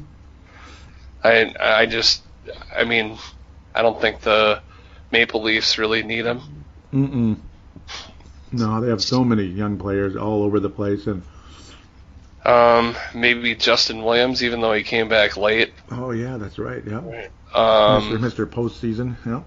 [1.26, 2.22] I I just
[2.76, 3.18] I mean
[3.74, 4.60] I don't think the
[5.12, 6.40] Maple Leafs really need him.
[6.92, 7.36] Mm-mm.
[8.52, 11.22] No, they have so many young players all over the place, and
[12.44, 15.72] Um, maybe Justin Williams, even though he came back late.
[15.90, 16.82] oh yeah, that's right.
[16.86, 16.98] Yeah,
[17.54, 18.18] Um, Mr.
[18.18, 18.46] Mr.
[18.46, 19.16] Postseason.
[19.26, 19.42] Yeah.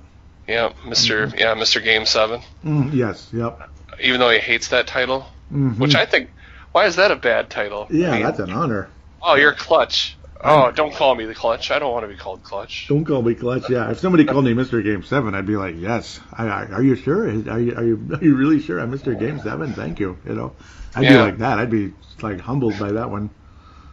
[0.48, 1.38] yeah, mister Mm-hmm.
[1.38, 2.42] yeah, Mister Game Seven.
[2.66, 3.30] Mm, yes.
[3.34, 3.70] Yep.
[4.02, 5.78] Even though he hates that title, Mhm.
[5.78, 6.30] which I think,
[6.74, 7.88] why is that a bad title?
[7.90, 8.90] Yeah, I mean, that's an honor.
[9.22, 10.18] oh, you're clutch.
[10.42, 11.70] Oh, don't call me the clutch.
[11.70, 12.88] I don't want to be called clutch.
[12.88, 13.70] Don't call me clutch.
[13.70, 14.82] Yeah, if somebody called me Mr.
[14.82, 16.20] Game Seven, I'd be like, yes.
[16.32, 17.26] I, I, are you sure?
[17.28, 19.20] Are you, are you are you really sure I'm Mr.
[19.20, 19.74] Game Seven?
[19.74, 20.18] Thank you.
[20.26, 20.56] You know,
[20.96, 21.60] I'd be like that.
[21.60, 23.30] I'd be like humbled by that one.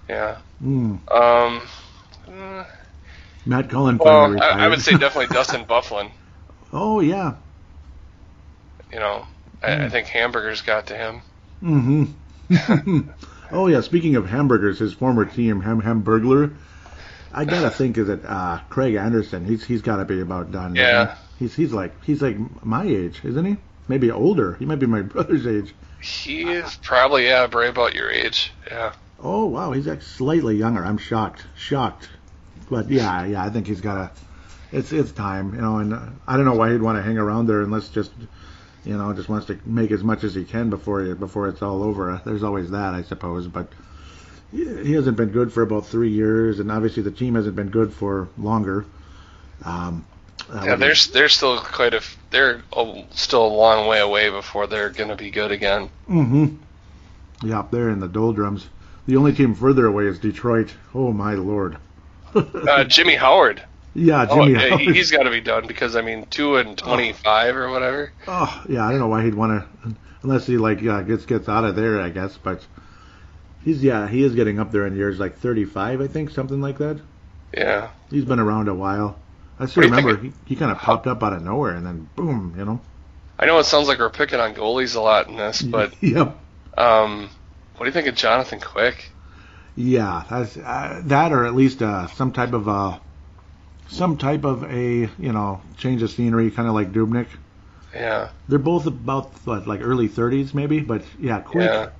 [0.09, 0.39] Yeah.
[0.63, 1.13] Mm.
[1.13, 1.63] Um.
[2.29, 2.65] uh,
[3.45, 4.67] Matt Cullen Well, I.
[4.67, 6.13] I would say definitely Dustin Byfuglien.
[6.73, 7.35] oh yeah.
[8.93, 9.27] You know,
[9.63, 11.23] I, I think hamburgers got to him.
[11.61, 13.11] Mm-hmm.
[13.51, 13.81] oh yeah.
[13.81, 16.55] Speaking of hamburgers, his former team, Ham Hamburglar.
[17.33, 19.45] I gotta think is it uh, Craig Anderson?
[19.45, 20.75] He's he's got to be about done.
[20.75, 21.17] Yeah.
[21.39, 21.45] he?
[21.45, 23.57] He's he's like he's like my age, isn't he?
[23.89, 24.55] Maybe older.
[24.55, 25.75] He might be my brother's age.
[26.01, 28.53] He is probably yeah, Bray about your age.
[28.67, 28.93] Yeah.
[29.21, 30.85] Oh wow, he's like slightly younger.
[30.85, 32.09] I'm shocked, shocked.
[32.71, 34.23] But yeah, yeah, I think he's got to.
[34.73, 35.79] It's it's time, you know.
[35.79, 38.13] And uh, I don't know why he'd want to hang around there unless just,
[38.87, 41.61] you know, just wants to make as much as he can before he, before it's
[41.61, 42.21] all over.
[42.25, 43.49] There's always that, I suppose.
[43.49, 43.69] But
[44.53, 47.93] he, hasn't been good for about three years, and obviously the team hasn't been good
[47.93, 48.87] for longer.
[49.65, 50.07] Um,
[50.55, 54.91] Yeah, there's there's still quite a they're a, still a long way away before they're
[54.91, 55.91] going to be good again.
[56.09, 57.47] Mm-hmm.
[57.47, 58.69] Yeah, up there in the doldrums.
[59.07, 60.73] The only team further away is Detroit.
[60.95, 61.79] Oh my lord.
[62.37, 63.63] Uh, Jimmy Howard.
[63.97, 64.53] Yeah, Oh, Jimmy.
[64.61, 68.13] yeah, he- he's got to be done because I mean, two and twenty-five or whatever.
[68.29, 71.49] Oh yeah, I don't know why he'd want to, unless he like uh, gets gets
[71.49, 72.37] out of there, I guess.
[72.37, 72.65] But
[73.65, 76.79] he's yeah, he is getting up there in years, like 35, I think, something like
[76.79, 77.01] that.
[77.57, 79.17] Yeah, He's been around a while.
[79.59, 81.75] I still What do you remember he, he kind of popped up out of nowhere
[81.75, 82.81] and then boom, you know.
[83.39, 86.37] I know it sounds like we're picking on goalies a lot in this, but yep,
[86.77, 87.31] um,
[87.77, 89.11] what do you think of Jonathan Quick?
[89.75, 92.99] yeah, that's uh, that or at least uh, some type of uh,
[93.89, 97.29] some type of a you know change of scenery, kind of like Dubnyk.
[97.95, 101.71] Yeah, They're both about what, like early 30s, maybe, but yeah, quick.
[101.71, 101.91] yeah,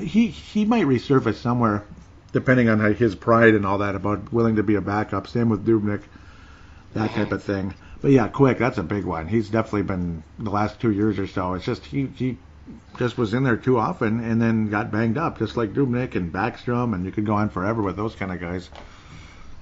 [0.00, 1.84] he he might resurface somewhere,
[2.32, 5.28] depending on his pride and all that about willing to be a backup.
[5.28, 6.02] Same with Dubnyk,
[6.94, 7.74] that type of thing.
[8.02, 9.28] But yeah, quick, that's a big one.
[9.28, 11.54] He's definitely been the last two years or so.
[11.54, 12.36] It's just he he
[12.98, 16.32] just was in there too often and then got banged up, just like Dubnyk and
[16.32, 18.68] Backstrom, and you could go on forever with those kind of guys.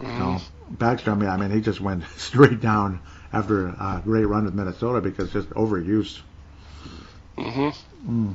[0.01, 0.39] Mhm.
[0.41, 3.01] So Backstrom, yeah, I mean, he just went straight down
[3.33, 6.21] after a great run with Minnesota because just overuse.
[7.37, 7.71] hmm
[8.09, 8.35] Mm.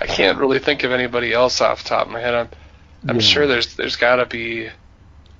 [0.00, 2.34] I can't really think of anybody else off the top of my head.
[2.34, 2.48] I'm
[3.08, 3.20] I'm Yeah.
[3.20, 4.68] sure there's there's got to be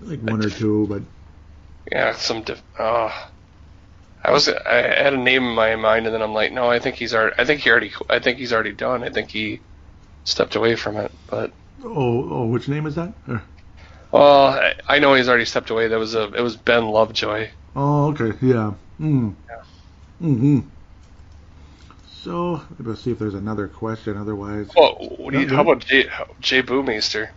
[0.01, 1.03] Like one or two, but
[1.91, 2.43] yeah some.
[2.43, 3.11] Dif- oh,
[4.23, 6.79] I was I had a name in my mind and then I'm like, no, I
[6.79, 7.35] think he's already.
[7.39, 7.93] I think he already.
[8.09, 9.03] I think he's already done.
[9.03, 9.61] I think he
[10.25, 11.13] stepped away from it.
[11.29, 11.53] But
[11.85, 13.15] oh, oh, which name is that?
[13.29, 13.43] Or-
[14.19, 15.89] Well, I, I know he's already stepped away.
[15.89, 17.49] That was a it was Ben Lovejoy.
[17.75, 18.73] Oh, okay, yeah.
[19.01, 19.35] Mm.
[19.49, 19.63] Yeah.
[20.23, 20.61] Mm-hmm.
[22.23, 24.17] So let's see if there's another question.
[24.17, 24.97] Otherwise, Well,
[25.33, 26.09] you, how about Jay,
[26.41, 27.29] Jay Bouwmeester?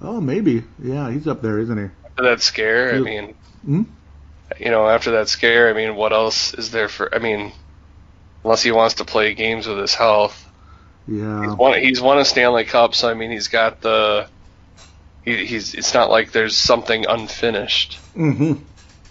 [0.00, 0.62] oh, maybe.
[0.82, 1.90] Yeah, he's up there, isn't he?
[2.06, 3.34] After that scare, I mean,
[3.64, 3.82] Hmm?
[4.58, 7.14] you know, after that scare, I mean, what else is there for?
[7.14, 7.52] I mean,
[8.44, 10.44] unless he wants to play games with his health.
[11.06, 11.42] Yeah.
[11.42, 11.78] He's won.
[11.80, 14.28] He's won a Stanley Cup, so I mean, he's got the.
[15.36, 15.74] He, he's.
[15.74, 18.62] It's not like there's something unfinished, Mm-hmm.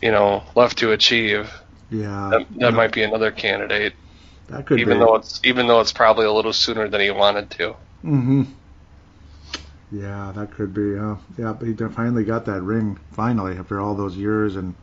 [0.02, 1.50] you know, left to achieve.
[1.90, 2.30] Yeah.
[2.32, 3.94] That, that yeah, might be another candidate,
[4.50, 5.06] That could even be.
[5.06, 7.76] though it's even though it's probably a little sooner than he wanted to.
[8.04, 8.44] Mm-hmm.
[9.92, 10.98] Yeah, that could be.
[10.98, 13.00] Uh, yeah, but he finally got that ring.
[13.14, 14.76] Finally, after all those years, and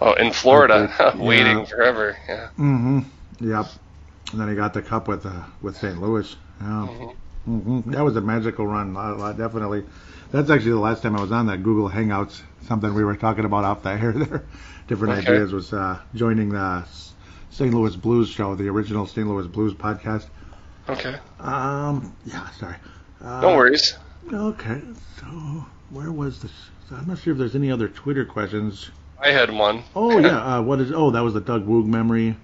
[0.00, 1.64] Oh, in Florida, Okay, waiting yeah.
[1.64, 2.16] forever.
[2.28, 2.48] Yeah.
[2.58, 3.00] mm-hmm.
[3.40, 3.66] Yep.
[4.32, 6.00] And then he got the cup with uh, with St.
[6.00, 6.34] Louis.
[6.60, 7.10] Yeah.
[7.48, 8.96] Hmm That was a magical run.
[8.96, 9.84] Uh, uh, definitely.
[10.30, 12.42] That's actually the last time I was on that Google Hangouts.
[12.62, 14.44] Something we were talking about off the air there.
[14.88, 15.32] Different Okay.
[15.32, 16.84] ideas was uh, joining the
[17.50, 17.72] St.
[17.72, 19.26] Louis Blues show, the original St.
[19.26, 20.26] Louis Blues podcast.
[20.88, 21.16] Okay.
[21.40, 22.14] Um.
[22.24, 22.48] Yeah.
[22.50, 22.76] Sorry.
[23.22, 23.96] Uh, No worries.
[24.32, 24.82] Okay,
[25.18, 25.26] so
[25.90, 26.52] where was this?
[26.90, 28.90] I'm not sure if there's any other Twitter questions.
[29.22, 29.84] I had one.
[29.94, 30.92] Oh yeah, uh, what is?
[30.92, 32.36] Oh, that was the Doug Woog memory.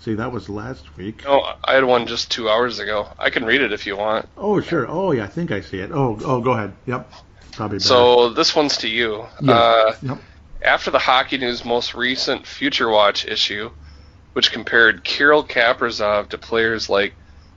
[0.00, 1.24] See, that was last week.
[1.26, 3.08] Oh, I had one just two hours ago.
[3.18, 4.28] I can read it if you want.
[4.36, 4.86] Oh sure.
[4.88, 5.90] Oh yeah, I think I see it.
[5.92, 6.72] Oh oh, go ahead.
[6.86, 7.10] Yep,
[7.52, 7.78] probably.
[7.78, 7.88] Better.
[7.88, 9.26] So this one's to you.
[9.40, 9.52] Yeah.
[9.54, 10.18] Uh, Yep.
[10.62, 13.70] after the Hockey News most recent Future Watch issue,
[14.34, 17.14] which compared Kirill Kaprizov to players like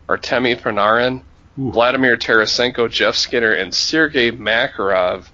[0.10, 1.22] Artemi Panarin,
[1.60, 1.72] Ooh.
[1.72, 5.28] Vladimir Tarasenko, Jeff Skinner, and Sergei Makarov,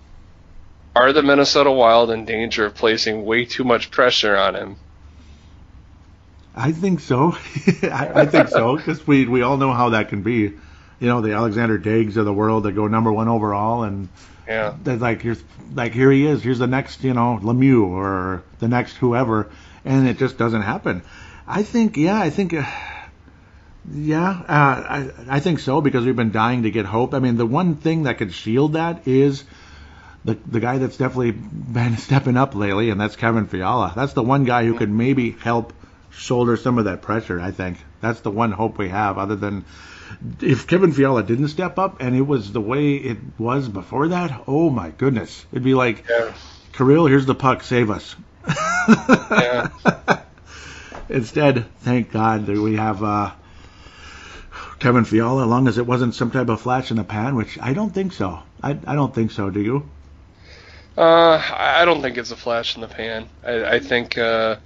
[0.95, 4.76] are the Minnesota Wild in danger of placing way too much pressure on him?
[6.58, 7.34] I think so.
[7.84, 10.53] I, I think so because we we all know how that can be.
[10.99, 14.10] You know, the Alexander Daigles of the world that go number one overall, and
[14.47, 14.74] Yeah.
[14.84, 15.43] that's like here's
[15.76, 16.41] like here he is.
[16.41, 19.47] Here's the next, you know, Lemieux or the next whoever,
[19.86, 21.03] and it just doesn't happen.
[21.47, 22.66] I think, yeah, I think, uh,
[23.93, 27.14] yeah, uh, I I think so because we've been dying to get hope.
[27.14, 29.43] I mean, the one thing that could shield that is.
[30.26, 33.93] The, the guy that's definitely been stepping up lately, and that's Kevin Fiala.
[33.95, 35.72] That's the one guy who could maybe help
[36.18, 37.39] shoulder some of that pressure.
[37.39, 39.18] I think that's the one hope we have.
[39.18, 39.65] Other than
[40.41, 44.43] if Kevin Fiala didn't step up and it was the way it was before that,
[44.47, 46.34] oh my goodness, it'd be like, Yeah.
[46.74, 48.15] Kirill, here's the puck, save us.
[48.88, 49.70] Yeah.
[51.09, 53.32] Instead, thank God that we have uh,
[54.80, 57.57] Kevin Fiala, as long as it wasn't some type of flash in the pan, which
[57.59, 58.39] I don't think so.
[58.61, 59.49] I, I don't think so.
[59.49, 59.89] Do you?
[60.97, 63.30] Uh, I I don't think it's a flash in the pan.
[63.45, 64.57] I, I think uh,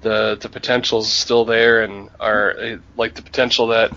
[0.00, 3.92] the the potential's still there, and are like the potential that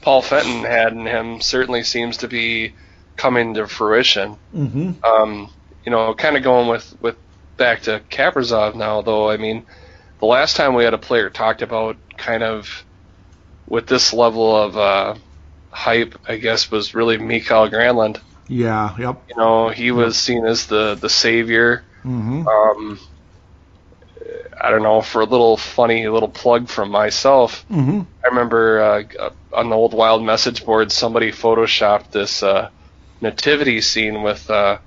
[0.00, 2.74] Paul Fenton had in him certainly seems to be
[3.16, 4.36] coming to fruition.
[4.54, 5.04] Mm-hmm.
[5.04, 5.50] Um,
[5.84, 7.16] you know, kind of going with with
[7.56, 9.30] back to Kaprizov now, though.
[9.30, 9.66] I mean,
[10.18, 12.84] the last time we had a player talked about kind of
[13.68, 15.14] with this level of uh,
[15.70, 18.20] hype, I guess, was really Mikael Granlund.
[18.48, 18.94] Yeah.
[18.98, 19.22] Yep.
[19.28, 21.84] You know, he was seen as the the savior.
[22.04, 22.46] Mm-hmm.
[22.46, 23.00] Um,
[24.60, 28.02] I don't know, for a little funny little plug from myself, Mm-hmm.
[28.24, 32.70] I remember uh, on the old Wild message board, somebody photoshopped this uh,
[33.20, 34.78] nativity scene with uh,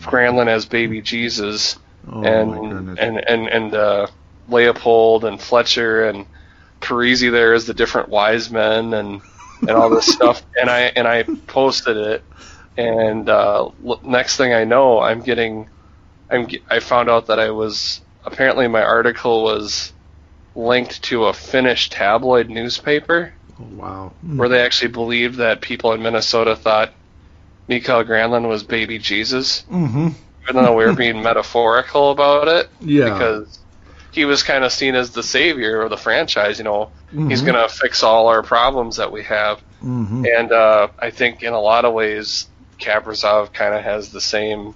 [0.00, 1.78] Granlund as baby Jesus
[2.08, 4.06] Oh and and and and uh,
[4.48, 6.26] Leopold and Fletcher and
[6.80, 9.22] Parise there as the different wise men and
[9.66, 10.44] and all this stuff.
[10.60, 12.24] And I and I posted it,
[12.76, 15.68] and uh, l- next thing I know, I'm getting,
[16.30, 19.92] I'm I found out that I was apparently my article was
[20.54, 24.12] linked to a Finnish tabloid newspaper oh, wow.
[24.22, 26.92] where they actually believed that people in Minnesota thought
[27.68, 30.08] Mikael Granlund was baby Jesus Mm-hmm.
[30.48, 33.12] even though we were being metaphorical about it, Yeah.
[33.12, 33.58] because
[34.12, 36.56] he was kind of seen as the savior of the franchise.
[36.58, 37.46] You know, he's Mhm.
[37.46, 40.24] going to fix all our problems that we have, Mm-hmm.
[40.38, 42.46] and uh, I think in a lot of ways,
[42.80, 44.74] Kaprizov kind of has the same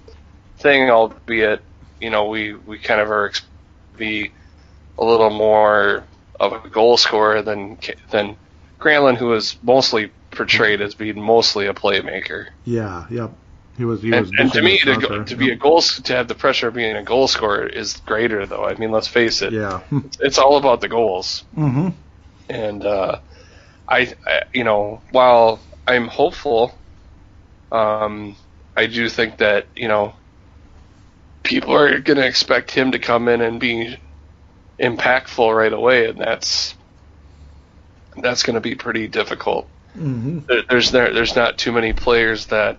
[0.59, 1.61] thing, albeit
[2.01, 3.31] you know we we kind of are
[3.97, 4.31] be
[4.97, 6.03] a little more
[6.39, 7.77] of a goal scorer than
[8.09, 8.35] than
[8.79, 12.47] Granlund, who is mostly portrayed as being mostly a playmaker.
[12.65, 13.05] Yeah.
[13.09, 13.31] Yep.
[13.77, 14.01] He was.
[14.01, 14.29] He was.
[14.29, 16.73] And, and to me, to, go, to be a goal, to have the pressure of
[16.73, 18.65] being a goal scorer is greater, though.
[18.65, 19.81] I mean, let's face it, Yeah.
[20.19, 21.43] it's all about the goals.
[21.55, 21.89] mm-hmm.
[22.49, 23.19] And uh,
[23.87, 26.77] I, I, you know, while I'm hopeful,
[27.71, 28.35] um,
[28.75, 30.13] I do think that you know
[31.43, 33.97] people are going to expect him to come in and be
[34.79, 36.75] impactful right away, and that's
[38.17, 39.67] that's going to be pretty difficult.
[39.97, 40.39] Mm-hmm.
[40.47, 42.77] There, there's there, there's not too many players that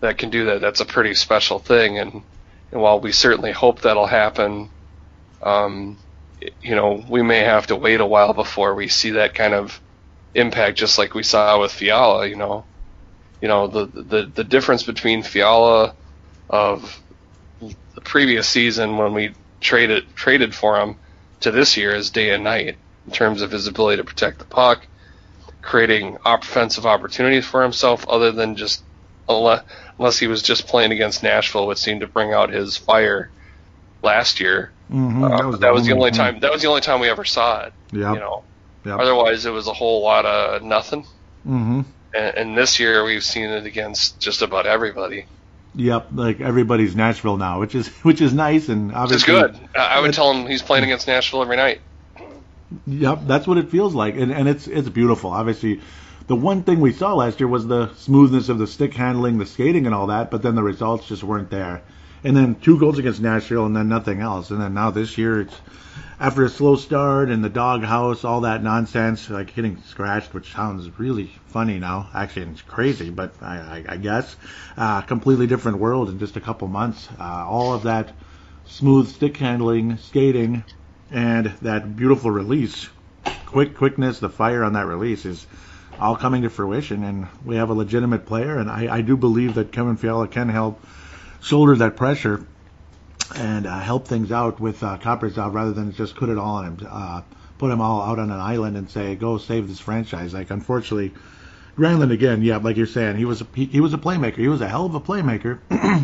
[0.00, 0.60] that can do that.
[0.60, 2.22] That's a pretty special thing, and,
[2.72, 4.70] and while we certainly hope that'll happen,
[5.42, 5.98] um,
[6.62, 9.80] you know, we may have to wait a while before we see that kind of
[10.34, 12.26] impact, just like we saw with Fiala.
[12.26, 12.64] You know,
[13.40, 15.94] you know the the the difference between Fiala
[16.48, 17.00] of
[17.98, 20.94] the previous season when we traded traded for him
[21.40, 22.76] to this year is day and night
[23.06, 24.86] in terms of his ability to protect the puck,
[25.62, 28.84] creating offensive opportunities for himself, other than just
[29.28, 33.30] unless, he was just playing against Nashville, which seemed to bring out his fire
[34.00, 34.70] last year.
[34.92, 35.24] Mm-hmm.
[35.24, 36.38] Uh, that was, that was the only time.
[36.38, 37.72] That was the only time we ever saw it.
[37.90, 38.12] Yeah.
[38.12, 38.44] You know.
[38.84, 39.00] Yep.
[39.00, 41.02] Otherwise, it was a whole lot of nothing.
[41.44, 41.80] Mm-hmm.
[42.14, 45.26] And, and this year, we've seen it against just about everybody.
[45.74, 49.68] Yep, like everybody's Nashville now, which is which is nice and obviously It's good.
[49.76, 51.80] I I would tell him he's playing against Nashville every night.
[52.86, 55.30] Yep, that's what it feels like, and and it's it's beautiful.
[55.30, 55.80] Obviously,
[56.26, 59.46] the one thing we saw last year was the smoothness of the stick handling, the
[59.46, 61.82] skating, and all that, but then the results just weren't there.
[62.22, 64.50] And then two goals against Nashville, and then nothing else.
[64.50, 65.54] And then now this year, it's
[66.20, 70.98] after a slow start and the doghouse, all that nonsense, like hitting scratched, which sounds
[70.98, 72.08] really funny now.
[72.12, 74.34] Actually, it's crazy, but I, I, I guess
[74.76, 77.08] uh, completely different world in just a couple months.
[77.18, 78.12] Uh, all of that
[78.64, 80.64] smooth stick handling, skating,
[81.10, 82.88] and that beautiful release,
[83.46, 85.46] quick quickness, the fire on that release is
[86.00, 89.54] all coming to fruition, and we have a legitimate player, and I, I do believe
[89.54, 90.84] that Kevin Fiala can help
[91.40, 92.44] shoulder that pressure
[93.34, 96.64] and uh, help things out with uh, Kaprizov rather than just put it all on
[96.64, 97.22] him, uh,
[97.58, 100.32] put him all out on an island and say, go save this franchise.
[100.32, 101.12] Like, unfortunately,
[101.76, 104.36] Granlund again, yeah, like you're saying, he was a, he, he was a playmaker.
[104.36, 105.58] He was a hell of a playmaker,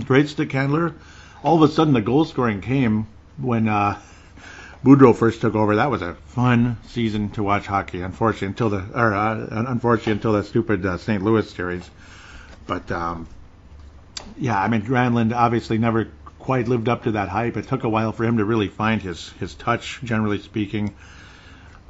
[0.07, 0.95] great stick handler.
[1.43, 3.07] All of a sudden, the goal scoring came
[3.37, 4.01] when uh,
[4.85, 5.77] Boudreau first took over.
[5.77, 8.03] That was a fun season to watch hockey.
[8.03, 11.22] Unfortunately, until the or uh, unfortunately until that stupid uh, St.
[11.22, 11.91] Louis series.
[12.66, 13.27] But um,
[14.39, 16.09] yeah, I mean, Granlund obviously never
[16.45, 17.57] quite lived up to that hype.
[17.57, 20.95] It took a while for him to really find his his touch, generally speaking.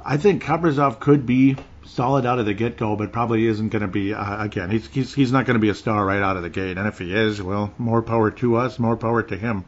[0.03, 3.81] I think Kaprizov could be solid out of the get go, but probably isn't going
[3.81, 4.13] to be.
[4.13, 6.49] Uh, again, he's he's he's not going to be a star right out of the
[6.49, 6.77] gate.
[6.77, 9.65] And if he is, well, more power to us, more power to him.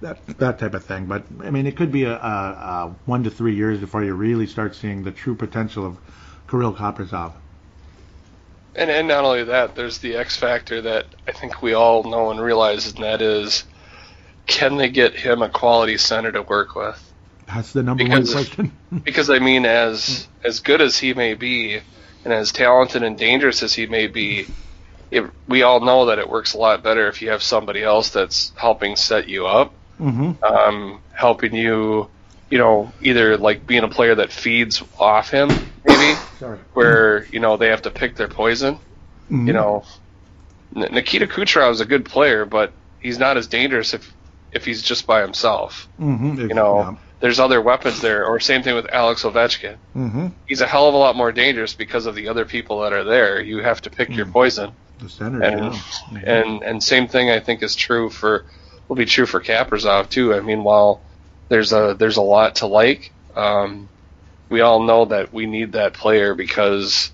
[0.00, 1.04] That that type of thing.
[1.04, 4.14] But I mean, it could be a, a, a one to three years before you
[4.14, 5.98] really start seeing the true potential of
[6.48, 7.32] Kirill Kaprizov.
[8.74, 12.30] And and not only that, there's the X factor that I think we all know
[12.30, 13.64] and realize, and that is,
[14.50, 16.98] can they get him a quality center to work with?
[17.46, 18.72] That's the number Because- one question.
[19.04, 21.80] Because I mean, as as good as he may be,
[22.24, 24.46] and as talented and dangerous as he may be,
[25.12, 28.10] it, we all know that it works a lot better if you have somebody else
[28.10, 32.08] that's helping set you up, hmm um, helping you,
[32.50, 35.48] you know, either like being a player that feeds off him,
[35.84, 36.58] maybe, Sorry.
[36.74, 38.76] where you know they have to pick their poison.
[39.30, 39.46] Mhm.
[39.46, 39.84] You know,
[40.74, 44.12] Nikita Kucherov is a good player, but he's not as dangerous if
[44.52, 45.88] if he's just by himself.
[46.00, 46.38] Mhm.
[46.48, 49.76] You know, there's other weapons there, or same thing with Alex Ovechkin.
[49.92, 52.92] hmm He's a hell of a lot more dangerous because of the other people that
[52.92, 53.40] are there.
[53.40, 55.42] You have to pick your poison, The center.
[55.42, 55.80] and yeah.
[56.10, 56.22] Mhm.
[56.26, 58.44] and and same thing I think is true for
[58.88, 60.34] will be true for Kaprizov too.
[60.34, 61.00] I mean, while
[61.48, 63.88] there's a there's a lot to like, um,
[64.48, 67.12] we all know that we need that player because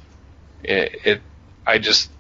[0.64, 1.20] it, it
[1.66, 2.10] I just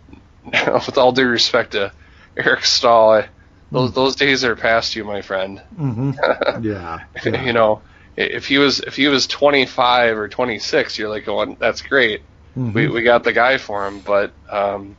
[0.44, 1.92] with all due respect to
[2.36, 3.28] Eric Staal, I,
[3.76, 5.60] those those days are past you, my friend.
[5.76, 6.12] hmm
[6.62, 7.00] yeah.
[7.24, 7.44] yeah.
[7.44, 7.82] you know,
[8.16, 12.22] if he was if he was 25 or 26, you're like going, that's great.
[12.56, 12.72] Mhm.
[12.72, 14.96] We we got the guy for him, but um,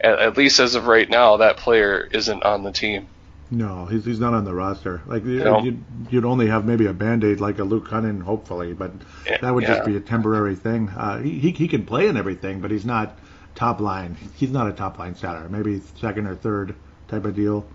[0.00, 3.06] at, at least as of right now, that player isn't on the team.
[3.52, 5.02] No, he's he's not on the roster.
[5.06, 5.60] Like you No.
[5.62, 8.92] you'd, you'd only have maybe a band aid like a Luke Kunin, hopefully, but
[9.40, 10.88] that would just be a temporary thing.
[10.88, 13.18] Uh, he, he he can play in everything, but he's not
[13.54, 14.16] top line.
[14.36, 15.48] He's not a top line center.
[15.48, 16.74] Maybe second or third
[17.08, 17.66] type of deal.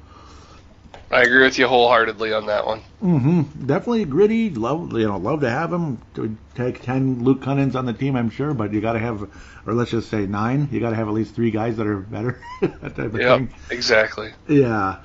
[1.11, 2.81] I agree with you wholeheartedly on that one.
[3.03, 3.65] Mm-hmm.
[3.67, 4.49] Definitely gritty.
[4.49, 5.99] Love you know love to have him.
[6.15, 9.29] To take ten Luke Kunins on the team, I'm sure, but you got to have,
[9.67, 10.67] or let's just say nine.
[10.71, 12.39] You got to have at least three guys that are better.
[12.61, 13.53] that type of Yep, thing.
[13.69, 14.33] exactly.
[14.47, 14.97] Yeah.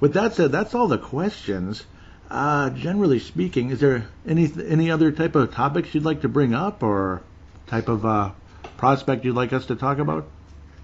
[0.00, 1.84] With that said, that's all the questions.
[2.30, 6.54] Uh, generally speaking, is there any any other type of topics you'd like to bring
[6.54, 7.22] up, or
[7.66, 8.32] type of uh,
[8.76, 10.26] prospect you'd like us to talk about?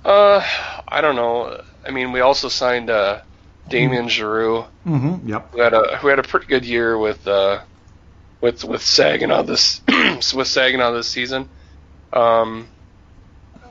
[0.04, 0.42] Uh,
[0.88, 1.62] I don't know.
[1.86, 3.20] I mean, we also signed uh,
[3.68, 5.28] Damien Giroux, Mm-hmm.
[5.28, 5.52] Yep.
[5.52, 7.60] who had a who had a pretty good year with uh,
[8.40, 9.80] with with Saginaw this
[10.34, 11.48] with Saginaw this season.
[12.12, 12.66] Um,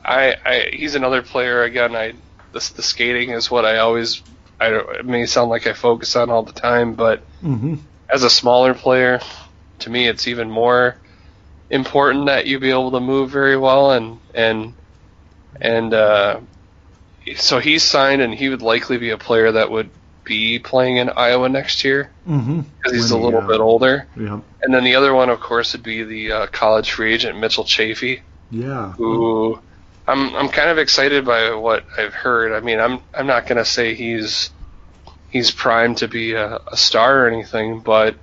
[0.05, 1.95] I, I he's another player again.
[1.95, 2.13] I
[2.53, 4.21] this the skating is what I always
[4.59, 7.75] I don't, it may sound like I focus on all the time, but Mm-hmm.
[8.09, 9.19] as a smaller player,
[9.79, 10.95] to me it's even more
[11.69, 14.73] important that you be able to move very well and and
[15.61, 16.39] and uh,
[17.35, 19.89] so he's signed, and he would likely be a player that would
[20.23, 22.61] be playing in Iowa next year Mm-hmm.
[22.77, 24.07] because he's a little bit older.
[24.15, 24.41] Yeah.
[24.61, 27.63] And then the other one, of course, would be the uh, college free agent Mitchell
[27.63, 28.21] Chaffee,
[28.51, 28.91] Yeah.
[28.93, 29.59] who
[30.07, 32.51] I'm I'm kind of excited by what I've heard.
[32.53, 34.51] I mean, I'm I'm not gonna say he's
[35.31, 38.15] he's primed to be a, a star or anything, but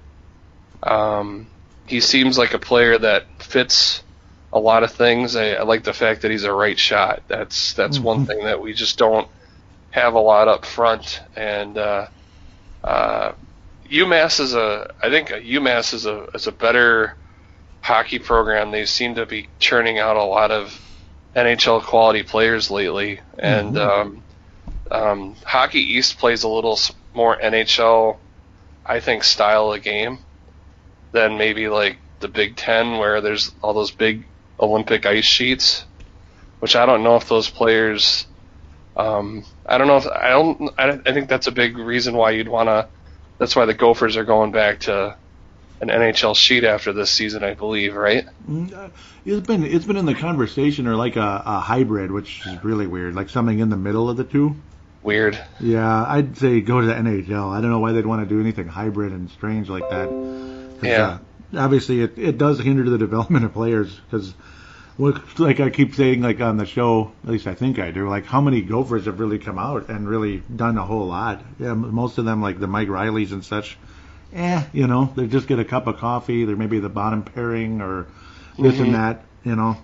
[0.82, 1.46] um,
[1.86, 4.02] he seems like a player that fits
[4.52, 5.36] a lot of things.
[5.36, 7.22] I, I like the fact that he's a right shot.
[7.28, 9.28] That's that's one thing that we just don't
[9.90, 11.20] have a lot up front.
[11.34, 12.06] And uh,
[12.84, 13.32] uh,
[13.90, 17.16] UMass is a I think UMass is a is a better
[17.80, 18.70] hockey program.
[18.70, 20.80] They seem to be churning out a lot of
[21.34, 24.22] NHL quality players lately, and um,
[24.90, 26.78] um, Hockey East plays a little
[27.14, 28.16] more NHL,
[28.84, 30.18] I think, style of game
[31.12, 34.24] than maybe like the Big Ten, where there's all those big
[34.60, 35.84] Olympic ice sheets,
[36.60, 38.26] which I don't know if those players.
[38.96, 40.70] Um, I don't know if I don't.
[40.78, 42.88] I, I think that's a big reason why you'd want to.
[43.38, 45.16] That's why the Gophers are going back to
[45.82, 48.24] an NHL sheet after this season, I believe, right?
[48.48, 48.88] Mm, uh,
[49.26, 52.86] It's been it's been in the conversation or like a, a hybrid, which is really
[52.86, 54.56] weird, like something in the middle of the two.
[55.02, 55.38] Weird.
[55.60, 57.52] Yeah, I'd say go to the NHL.
[57.52, 60.08] I don't know why they'd want to do anything hybrid and strange like that.
[60.82, 61.02] Yeah.
[61.02, 61.18] uh,
[61.56, 64.32] obviously, it, it does hinder the development of players because,
[65.38, 68.08] like I keep saying, like on the show, at least I think I do.
[68.08, 71.42] Like how many Gophers have really come out and really done a whole lot?
[71.58, 73.76] Yeah, most of them, like the Mike Rileys and such.
[74.32, 76.44] Eh, you know, they just get a cup of coffee.
[76.44, 78.06] They're maybe the bottom pairing or
[78.58, 78.80] this Mhm.
[78.86, 79.24] and that.
[79.44, 79.76] You know.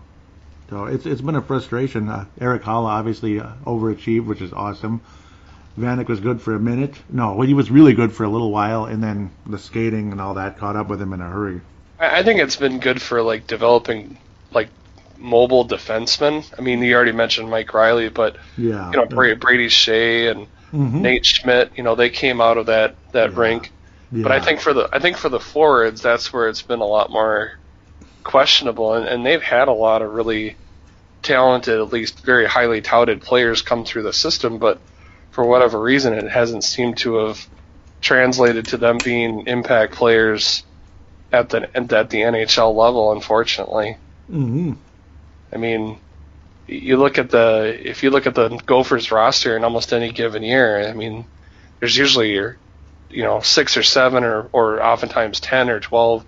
[0.71, 2.09] So it's it's been a frustration.
[2.09, 5.03] Uh, Erik Haula obviously uh, overachieved, which is awesome.
[5.79, 6.95] Vanek was good for a minute.
[7.11, 10.21] No, well, he was really good for a little while, and then the skating and
[10.21, 11.61] all that caught up with him in a hurry.
[11.99, 14.19] I think it's been good for like developing
[14.53, 14.69] like
[15.19, 16.45] mobile defensemen.
[16.59, 18.91] I mean, you already mentioned Mike Riley, but Yeah.
[18.91, 21.01] you know Bra- Brady Skjei and Mhm.
[21.01, 21.71] Nate Schmidt.
[21.77, 23.41] You know, they came out of that that Yeah.
[23.41, 23.71] rink.
[24.11, 24.25] Yeah.
[24.25, 26.85] But I think for the I think for the forwards, that's where it's been a
[26.87, 27.53] lot more
[28.25, 30.57] questionable, and, and they've had a lot of really
[31.23, 34.79] talented, at least very highly touted players come through the system, but
[35.33, 37.47] for whatever reason, it hasn't seemed to have
[38.01, 40.63] translated to them being impact players
[41.33, 43.13] at the at the NHL level.
[43.13, 43.97] Unfortunately,
[44.31, 44.77] Mhm.
[45.53, 45.99] I mean,
[46.67, 50.43] you look at the if you look at the Gophers roster in almost any given
[50.43, 51.25] year, I mean,
[51.81, 52.57] there's usually your
[53.11, 56.25] you know six or seven or or oftentimes ten or twelve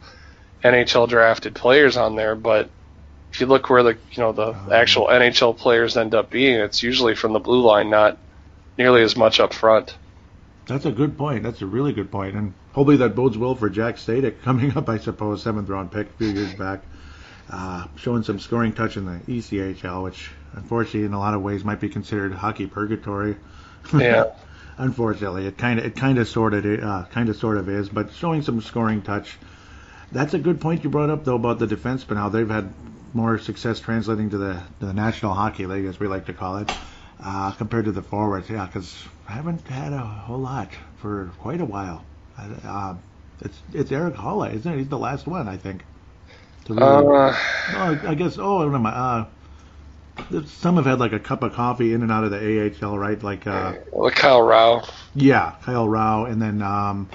[0.63, 2.71] NHL drafted players on there, but
[3.33, 6.83] if you look where the you know the actual NHL players end up being, it's
[6.83, 8.17] usually from the blue line, not
[8.79, 9.97] nearly as much up front.
[10.67, 11.43] That's a good point.
[11.43, 14.89] That's a really good point, and hopefully that bodes well for Jack Sadek coming up.
[14.89, 16.83] I suppose seventh round pick a few years back,
[17.51, 21.65] uh, showing some scoring touch in the ECHL, which unfortunately in a lot of ways
[21.65, 23.37] might be considered hockey purgatory.
[23.93, 24.33] Yeah.
[24.79, 27.89] unfortunately, it kind of it kind of sort of uh, kind of sort of is,
[27.89, 29.37] but showing some scoring touch.
[30.13, 32.73] That's a good point you brought up though about the defensemen, how they've had
[33.13, 36.73] more success translating to the the National Hockey League, as we like to call it,
[37.23, 38.49] uh, compared to the forwards.
[38.51, 42.05] Yeah, because I haven't had a whole lot for quite a while.
[42.39, 42.95] Uh,
[43.41, 44.79] it's it's Erik Haula, isn't it?
[44.79, 45.85] He's the last one, I think.
[46.67, 47.37] to really- Uh,
[47.75, 48.39] Oh, I guess.
[48.39, 48.91] Oh, no, my.
[48.91, 49.25] Uh,
[50.47, 52.39] some have had like a cup of coffee in and out of the
[52.83, 53.21] AHL, right?
[53.23, 53.75] Like, uh,
[54.15, 54.85] Kyle Rau,
[55.15, 57.09] yeah, Kyle Rau, and then um,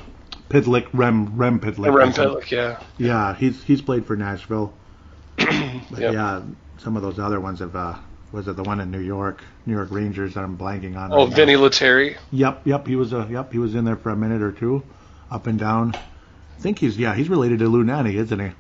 [0.50, 1.94] Pitlick, Rem, Rem Pitlick.
[1.94, 2.80] Rem Pitlick, yeah.
[2.98, 4.74] Yeah, he's he's played for Nashville.
[5.38, 6.14] But Yep.
[6.14, 6.42] yeah,
[6.78, 7.76] some of those other ones have.
[7.76, 7.96] Uh,
[8.32, 11.12] was it the one in New York, New York Rangers that I'm blanking on?
[11.12, 11.36] Oh, right now.
[11.36, 12.18] Vinny Lettieri.
[12.32, 12.86] Yep, yep.
[12.88, 13.14] He was.
[13.14, 14.84] Uh, yep, he was in there for a minute or two,
[15.32, 15.96] up and down.
[15.96, 16.98] I think he's.
[16.98, 18.52] Yeah, he's related to Lou Nanne, isn't he?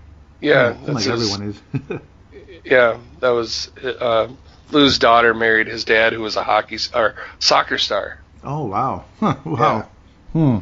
[0.42, 2.00] Yeah, that's like his- everyone is.
[2.66, 4.28] Yeah, that was uh,
[4.72, 8.20] Lou's daughter married his dad, who was a hockey or soccer star.
[8.44, 9.90] oh wow, huh, wow.
[10.34, 10.58] Hmm.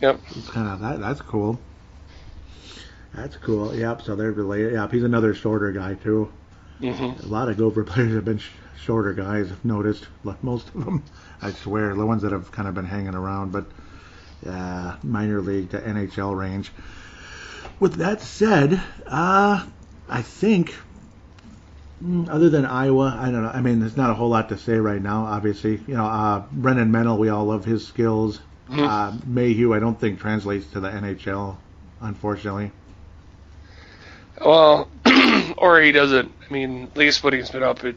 [0.00, 0.20] Yep.
[0.36, 1.00] It's kind of that.
[1.00, 1.58] That's cool.
[3.14, 3.74] That's cool.
[3.74, 4.02] Yep.
[4.02, 4.72] So they're related.
[4.74, 4.92] Yep.
[4.92, 6.30] He's another shorter guy too.
[6.80, 9.50] Hmm A lot of Gopher players have been sh- shorter guys.
[9.50, 10.06] I've noticed.
[10.24, 11.04] Like most of them,
[11.42, 13.66] I swear, the ones that have kind of been hanging around, but
[14.46, 16.72] uh, minor league to NHL range.
[17.80, 19.66] With that said, uh,
[20.08, 20.74] I think.
[22.02, 23.50] mm, Other than Iowa, I don't know.
[23.50, 25.24] I mean, there's not a whole lot to say right now.
[25.26, 28.40] Obviously, you know, uh, Brennan Menell, we all love his skills.
[28.68, 28.86] Mhm.
[28.86, 31.58] Uh, Mayhew, I don't think translates to the NHL,
[32.00, 32.72] unfortunately.
[34.44, 34.88] Well,
[35.56, 36.32] or he doesn't.
[36.48, 37.96] I mean, at least when he's been up, it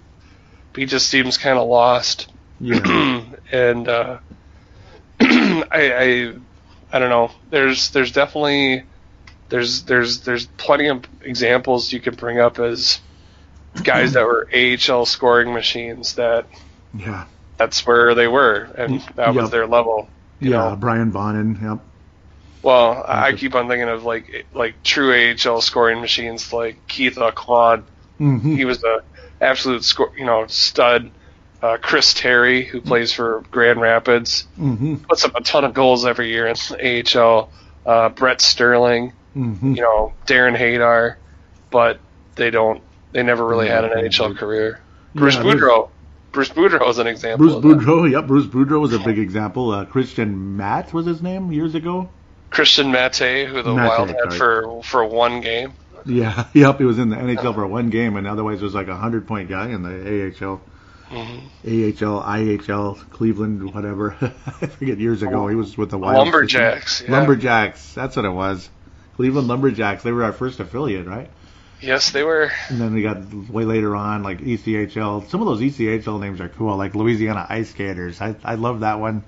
[0.75, 2.31] he just seems kind of lost.
[2.59, 3.25] Yeah.
[3.51, 4.19] and uh,
[5.19, 6.33] I, I
[6.91, 7.31] I don't know.
[7.49, 8.83] There's there's definitely
[9.49, 12.99] there's there's there's plenty of examples you can bring up as
[13.83, 16.45] guys that were AHL scoring machines that
[16.93, 17.25] yeah.
[17.57, 20.09] that's where they were, and that was their level.
[20.39, 20.75] You yeah, know?
[20.75, 21.59] Brian Bonin.
[21.61, 21.79] Yep.
[22.63, 27.83] Well, I keep on thinking of like like true AHL scoring machines like Keith Claude.
[28.17, 29.01] hmm He was a
[29.41, 31.11] absolute score, you know, stud.
[31.61, 36.05] Uh, Chris Terry, who plays for Grand Rapids, hmm puts up a ton of goals
[36.05, 37.51] every year in the AHL.
[37.85, 41.15] Uh, Brett Sterling, hmm you know, Darren Haydar,
[41.71, 41.99] but
[42.35, 42.81] they don't.
[43.11, 44.79] They never really had an NHL career.
[45.15, 45.89] Bruce Yeah, Boudreau.
[46.31, 47.61] Bruce Boudreau is an example.
[47.61, 47.63] Bruce.
[47.63, 48.09] Boudreau.
[48.09, 49.71] Yep, Bruce Boudreau was a big example.
[49.71, 52.09] Uh, Christian Matte was his name years ago.
[52.61, 54.37] Christian Matte, who the Matte, Wild had sorry.
[54.37, 55.73] for for one game.
[56.05, 58.95] Yeah, yep, he was in the NHL for one game, and otherwise was like a
[58.95, 59.89] hundred point guy in the
[60.45, 60.61] AHL,
[61.09, 62.05] Mm-hmm.
[62.05, 64.15] AHL, IHL, Cleveland, whatever.
[64.21, 66.19] I forget years ago he was with the Wild.
[66.19, 67.01] Lumberjacks.
[67.01, 67.11] Yeah.
[67.13, 68.69] Lumberjacks, that's what it was.
[69.15, 70.03] Cleveland Lumberjacks.
[70.03, 71.31] They were our first affiliate, right?
[71.81, 72.51] Yes, they were.
[72.69, 75.27] And then we got way later on like ECHL.
[75.31, 78.21] Some of those ECHL names are cool, like Louisiana Ice Skaters.
[78.21, 79.23] I I love that one.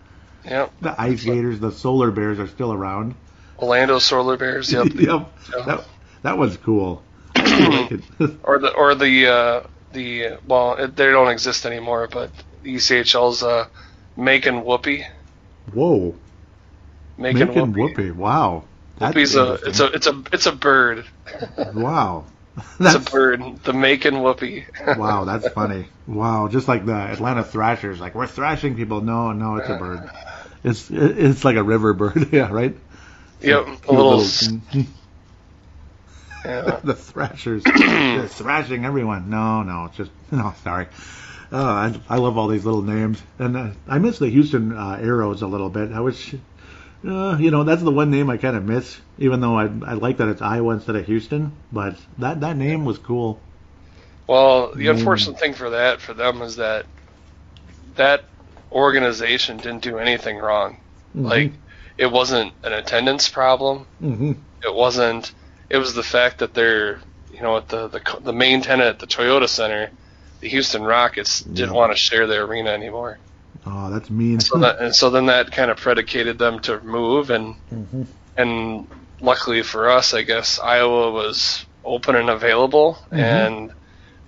[0.45, 0.71] Yep.
[0.81, 3.15] The Ice Skaters, the Solar Bears are still around.
[3.59, 4.71] Orlando Solar Bears.
[4.71, 4.87] Yep.
[4.95, 5.31] yep.
[5.55, 5.65] Yeah.
[5.65, 5.85] That,
[6.23, 7.01] that was cool.
[7.35, 8.01] I like it.
[8.43, 12.07] or the or the uh, the well, it, they don't exist anymore.
[12.11, 12.31] But
[12.63, 13.67] the ECHL's uh,
[14.15, 15.05] Macon Whoopee.
[15.73, 16.15] Whoa.
[17.17, 17.75] Macon, Making Whoopi.
[17.75, 18.11] whoopee.
[18.11, 18.63] Wow.
[18.97, 21.05] That's Whoopi's a it's a it's a it's a bird.
[21.73, 22.25] wow.
[22.57, 23.41] It's That's a bird.
[23.63, 24.65] The Macon Whoopee.
[24.97, 25.25] wow.
[25.25, 25.87] That's funny.
[26.07, 26.47] Wow.
[26.47, 29.01] Just like the Atlanta Thrashers, like we're thrashing people.
[29.01, 30.09] No, no, it's a bird.
[30.63, 32.29] It's it's like a river bird.
[32.31, 32.75] yeah, right.
[33.41, 33.65] yep.
[33.87, 34.17] A little.
[34.17, 34.85] little-
[36.45, 36.79] yeah.
[36.83, 37.63] the Thrashers.
[37.77, 39.29] They're thrashing everyone.
[39.29, 40.53] No, no, it's just no.
[40.63, 40.87] Sorry.
[41.51, 44.97] Oh, I, I love all these little names, and uh, I miss the Houston uh,
[44.99, 45.91] Arrows a little bit.
[45.91, 46.33] I wish,
[47.05, 48.99] uh, you know, that's the one name I kind of miss.
[49.17, 52.85] Even though I I like that it's Iowa instead of Houston, but that that name
[52.85, 53.39] was cool.
[54.27, 56.87] Well, the unfortunate thing for that for them is that
[57.95, 58.25] that
[58.71, 60.79] organization didn't do anything wrong.
[61.23, 61.53] Like
[61.97, 63.87] it wasn't an attendance problem.
[63.99, 64.33] hmm
[64.65, 65.33] It wasn't.
[65.69, 68.99] It was the fact that they're you know at the the the main tenant at
[68.99, 69.91] the Toyota Center,
[70.41, 71.75] the Houston Rockets didn't Yeah.
[71.75, 73.19] want to share their arena anymore.
[73.66, 74.39] Oh, that's mean.
[74.39, 78.05] So that and so then that kind of predicated them to move and Mhm.
[78.38, 78.88] and
[79.22, 83.18] luckily for us, I guess Iowa was open and available, Mhm.
[83.47, 83.72] and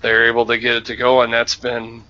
[0.01, 2.03] they're able to get it to go, and that's been,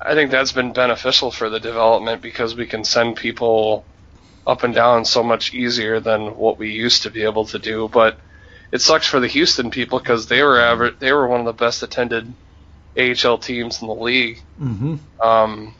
[0.00, 3.84] I think that's been beneficial for the development because we can send people
[4.46, 7.88] up and down so much easier than what we used to be able to do.
[7.92, 8.18] But
[8.72, 11.52] it sucks for the Houston people because they were aver- they were one of the
[11.64, 12.32] best attended
[12.96, 14.40] AHL teams in the league.
[14.58, 15.74] hmm Um,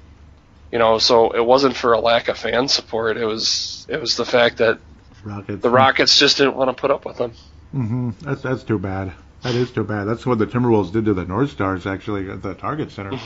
[0.74, 3.16] you know, so it wasn't for a lack of fan support.
[3.16, 4.80] It was it was the fact that
[5.22, 5.62] Rockets.
[5.62, 7.30] the Rockets just didn't want to put up with them.
[7.72, 8.10] Mm-hmm.
[8.22, 9.12] That's that's too bad.
[9.42, 10.04] That is too bad.
[10.04, 13.18] That's what the Timberwolves did to the North Stars actually at the Target Center.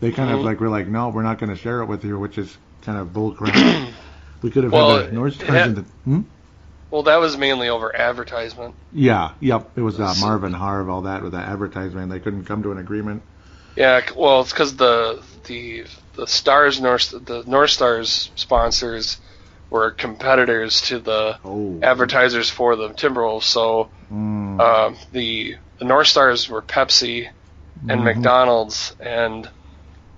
[0.00, 0.44] They kind of Mhm.
[0.44, 2.98] like were like, no, we're not going to share it with you, which is kind
[2.98, 3.92] of bullcrap.
[4.42, 5.82] we could have Well, had the North Stars had- in the.
[6.04, 6.20] Hmm?
[6.90, 8.74] Well, that was mainly over advertisement.
[8.92, 9.70] Yeah, yep.
[9.76, 12.10] It was uh, Marv and Harv, all that with the advertisement.
[12.12, 13.22] They couldn't come to an agreement.
[13.76, 19.18] Yeah, well, it's because the the the Stars North the North Stars sponsors
[19.70, 21.80] were competitors to the Oh.
[21.82, 23.44] advertisers for the Timberwolves.
[23.44, 24.60] So Mm.
[24.60, 27.28] um, the the North Stars were Pepsi
[27.88, 28.04] and Mhm.
[28.04, 29.48] McDonald's, and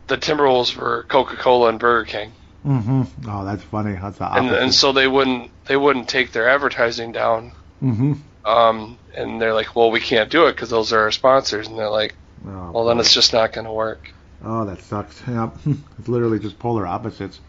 [0.08, 2.32] the Timberwolves were Coca Cola and Burger King.
[2.64, 3.94] hmm Oh, that's funny.
[4.00, 7.52] That's the and and so they wouldn't they wouldn't take their advertising down.
[7.80, 11.68] hmm Um, and they're like, well, we can't do it because those are our sponsors.
[11.68, 12.14] And they're like,
[12.46, 14.10] Oh, well, then it's just not going to work.
[14.44, 15.22] Oh, that sucks.
[15.28, 15.56] Yep.
[15.98, 17.40] it's literally just polar opposites.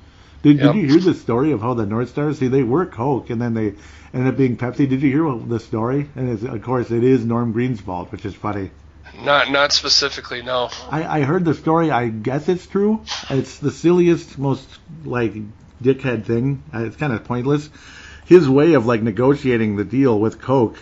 [0.43, 0.73] Did, Yep.
[0.73, 3.41] did you hear the story of how the North Stars, see, they were Coke and
[3.41, 3.73] then they
[4.13, 4.87] ended up being Pepsi?
[4.87, 6.09] Did you hear the story?
[6.15, 8.69] And it's, of course, it is Norm Green's fault, which is funny.
[9.23, 10.69] Not not specifically, no.
[10.89, 11.89] I, I heard the story.
[11.89, 13.03] I guess it's true.
[13.29, 14.67] It's the silliest, most,
[15.03, 15.33] like,
[15.81, 16.63] dickhead thing.
[16.73, 17.69] Uh, It's kind of pointless.
[18.25, 20.77] His way of, like, negotiating the deal with Coke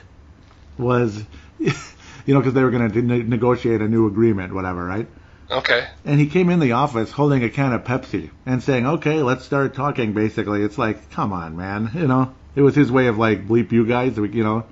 [0.78, 1.24] was,
[2.26, 5.08] you know, because they were going to ne- negotiate a new agreement, whatever, right?
[5.52, 5.88] Okay.
[6.06, 9.46] And he came in the office holding a can of Pepsi and saying, "Okay, let's
[9.46, 11.92] start talking." Basically, it's like, come on, man.
[11.94, 14.18] You know, it was his way of like, bleep you guys.
[14.18, 14.66] You know,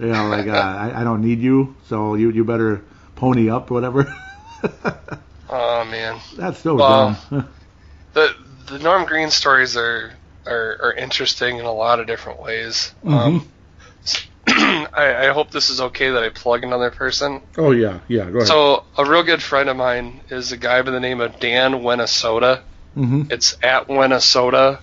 [0.00, 2.82] you know, like uh, I, I don't need you, so you you better
[3.14, 4.14] pony up, or whatever.
[5.48, 7.48] Oh man, That's so Well, dumb.
[8.14, 8.34] the
[8.66, 10.12] the Norm Green stories are
[10.44, 12.92] are, are interesting in a lot of different ways.
[13.04, 13.48] Um,
[14.94, 17.42] I, I hope this is okay that I plug another person.
[17.58, 18.30] oh yeah, yeah.
[18.30, 18.48] Go ahead.
[18.48, 21.82] So a real good friend of mine is a guy by the name of Dan
[21.82, 22.62] Winnesota.
[22.94, 24.80] hmm It's at Winnesota,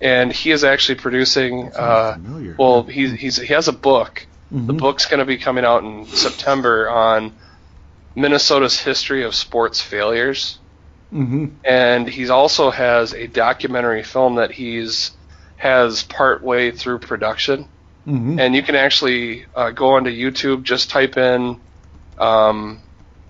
[0.00, 1.70] and he is actually producing.
[1.74, 2.16] Uh,
[2.58, 4.26] well, he's, he's he has a book.
[4.50, 4.78] The Mhm.
[4.78, 7.32] book's going to be coming out in September on
[8.14, 10.58] Minnesota's history of sports failures.
[11.10, 11.46] Mm-hmm.
[11.64, 15.12] and he also has a documentary film that he's
[15.56, 17.66] has part way through production
[18.08, 18.40] Mm-hmm.
[18.40, 20.62] and you can actually uh, go onto YouTube.
[20.62, 21.60] Just type in
[22.16, 22.80] um,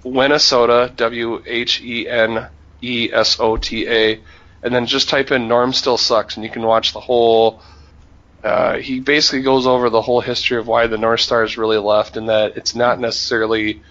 [0.04, 2.46] Whenesota, W H E N
[2.80, 4.20] E S O T A,
[4.62, 7.60] and then just type in Norm Still Sucks, and you can watch the whole.
[8.42, 12.16] Uh, he basically goes over the whole history of why the North Stars really left,
[12.16, 13.82] and that it's not necessarily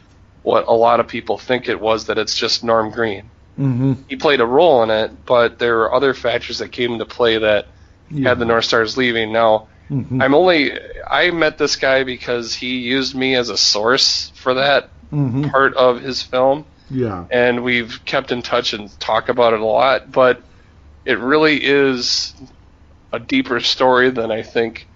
[0.44, 2.06] what a lot of people think it was.
[2.06, 3.30] That it's just Norm Green.
[3.60, 3.94] Mm-hmm.
[4.08, 7.40] He played a role in it, but there were other factors that came into play
[7.40, 7.68] that
[8.10, 8.30] Yeah.
[8.30, 9.34] had the North Stars leaving.
[9.34, 10.22] Now, Mhm.
[10.22, 10.72] I'm only
[11.10, 15.50] I met this guy because he used me as a source for that Mhm.
[15.52, 17.24] part of his film, Yeah.
[17.32, 20.12] and we've kept in touch and talk about it a lot.
[20.12, 20.42] But
[21.06, 22.34] it really is
[23.14, 24.88] a deeper story than I think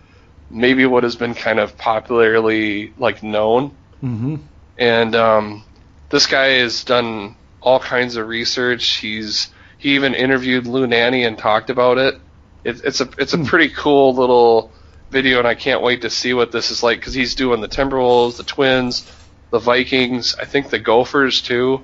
[0.49, 3.71] maybe what has been kind of popularly like known.
[4.03, 4.35] Mm-hmm.
[4.77, 5.63] And um,
[6.09, 8.97] this guy has done all kinds of research.
[8.97, 12.19] He's he even interviewed Lou Nanne and talked about it.
[12.65, 14.71] it it's a it's a pretty cool little
[15.11, 17.67] video, and I can't wait to see what this is like because he's doing the
[17.67, 19.09] Timberwolves, the Twins,
[19.51, 21.81] the Vikings, I think the Gophers too,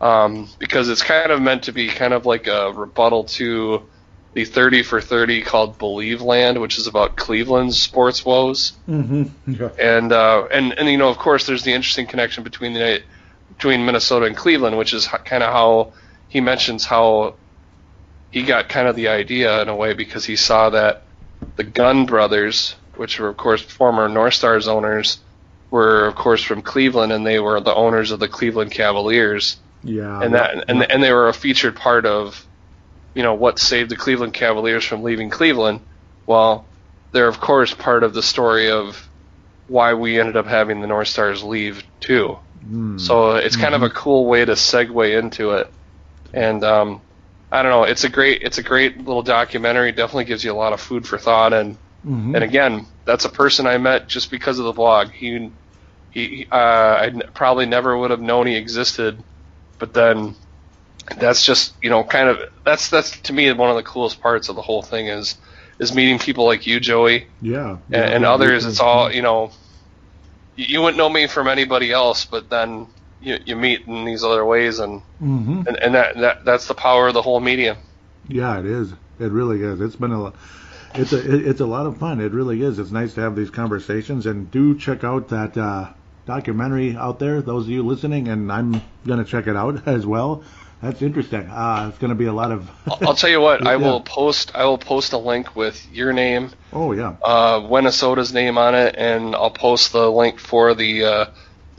[0.00, 3.82] um, because it's kind of meant to be kind of like a rebuttal to
[4.32, 9.52] the 30 for 30 called Believeland, which is about Cleveland's sports woes Mm-hmm.
[9.52, 9.70] Yeah.
[9.78, 13.02] and uh, and and you know, of course, there's the interesting connection between the
[13.48, 15.92] between Minnesota and Cleveland, which is kind of how
[16.28, 17.34] he mentions how
[18.30, 21.02] he got kind of the idea in a way because he saw that
[21.56, 25.18] the Gund brothers, which were of course former North Stars owners,
[25.70, 30.20] were of course from Cleveland, and they were the owners of the Cleveland Cavaliers, Yeah.
[30.22, 32.44] and that and and they were a featured part of,
[33.14, 35.80] you know, what saved the Cleveland Cavaliers from leaving Cleveland.
[36.26, 36.64] Well,
[37.12, 39.08] they're of course part of the story of
[39.68, 42.38] why we ended up having the North Stars leave too.
[42.68, 43.00] Mm.
[43.00, 45.70] So it's kind of a cool way to segue into it,
[46.34, 47.00] and um,
[47.52, 47.84] I don't know.
[47.84, 49.92] It's a great it's a great little documentary.
[49.92, 51.52] Definitely gives you a lot of food for thought.
[51.52, 51.76] And
[52.06, 52.34] Mhm.
[52.34, 55.10] and again, that's a person I met just because of the blog.
[55.10, 55.50] He
[56.10, 59.22] he uh, I probably never would have known he existed,
[59.78, 60.34] but then
[61.18, 64.48] that's just you know kind of that's that's to me one of the coolest parts
[64.48, 65.36] of the whole thing is
[65.78, 67.70] is meeting people like you, Joey, yeah.
[67.70, 67.98] and, yeah.
[68.00, 68.66] and others.
[68.66, 69.50] It's all you know.
[70.56, 72.86] You wouldn't know me from anybody else, but then
[73.22, 75.62] you, you meet in these other ways, and Mm-hmm.
[75.68, 77.76] and, and that, that that's the power of the whole medium.
[78.28, 78.92] Yeah, it is.
[79.18, 79.80] It really is.
[79.80, 80.32] It's been a,
[80.94, 82.20] it's a, it- it's a lot of fun.
[82.20, 82.78] It really is.
[82.78, 85.90] It's nice to have these conversations, and do check out that uh,
[86.26, 87.42] documentary out there.
[87.42, 90.42] Those of you listening, and I'm gonna check it out as well.
[90.82, 91.42] That's interesting.
[91.42, 92.70] Uh, it's gonna be a lot of.
[93.02, 93.66] I'll, tell you what.
[93.66, 93.76] I Yeah.
[93.76, 94.52] will post.
[94.54, 97.16] I will post a link with your name, oh yeah.
[97.22, 101.26] uh, Whenesota's name on it, and I'll post the link for the uh,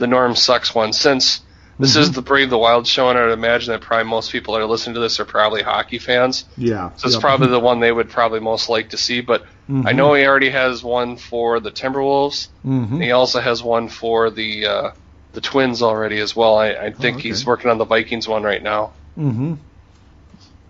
[0.02, 0.92] the Norm Sucks one.
[0.92, 1.40] Since
[1.78, 4.54] this is the Brave the Wild show, and I would imagine that probably most people
[4.54, 6.44] that are listening to this are probably hockey fans.
[6.56, 6.90] Yeah.
[6.96, 7.20] So it's Yep.
[7.22, 9.20] probably the one they would probably most like to see.
[9.20, 9.96] But I Mhm.
[9.96, 12.48] know he already has one for the Timberwolves.
[12.66, 13.02] Mhm.
[13.02, 14.90] He also has one for the uh,
[15.32, 16.56] the Twins already as well.
[16.58, 17.28] I, I think Oh, okay.
[17.30, 18.90] he's working on the Vikings one right now.
[19.18, 19.54] Mm-hmm.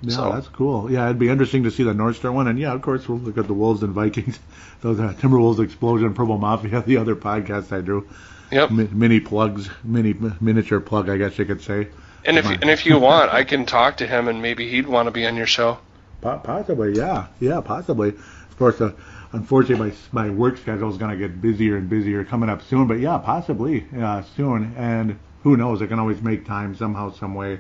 [0.03, 0.91] Yeah, So- that's cool.
[0.91, 3.19] Yeah, it'd be interesting to see the North Star one, and yeah, of course we'll
[3.19, 4.39] look at the Wolves and Vikings,
[4.83, 8.07] those uh, Timberwolves Explosion, Purple Mafia, the other podcast I do.
[8.53, 8.71] Yep.
[8.71, 11.89] Mi- mini plugs, mini miniature plug, I guess you could say.
[12.25, 14.87] And if Come and if you want, I can talk to him, and maybe he'd
[14.87, 15.79] want to be on your show.
[16.21, 18.11] Po- Possibly, yeah, yeah, possibly.
[18.11, 18.93] Of course, uh,
[19.33, 22.87] unfortunately, my my work schedule is going to get busier and busier coming up soon.
[22.87, 24.75] But yeah, possibly uh, soon.
[24.77, 25.83] And who knows?
[25.83, 27.59] I can always make time somehow, some way.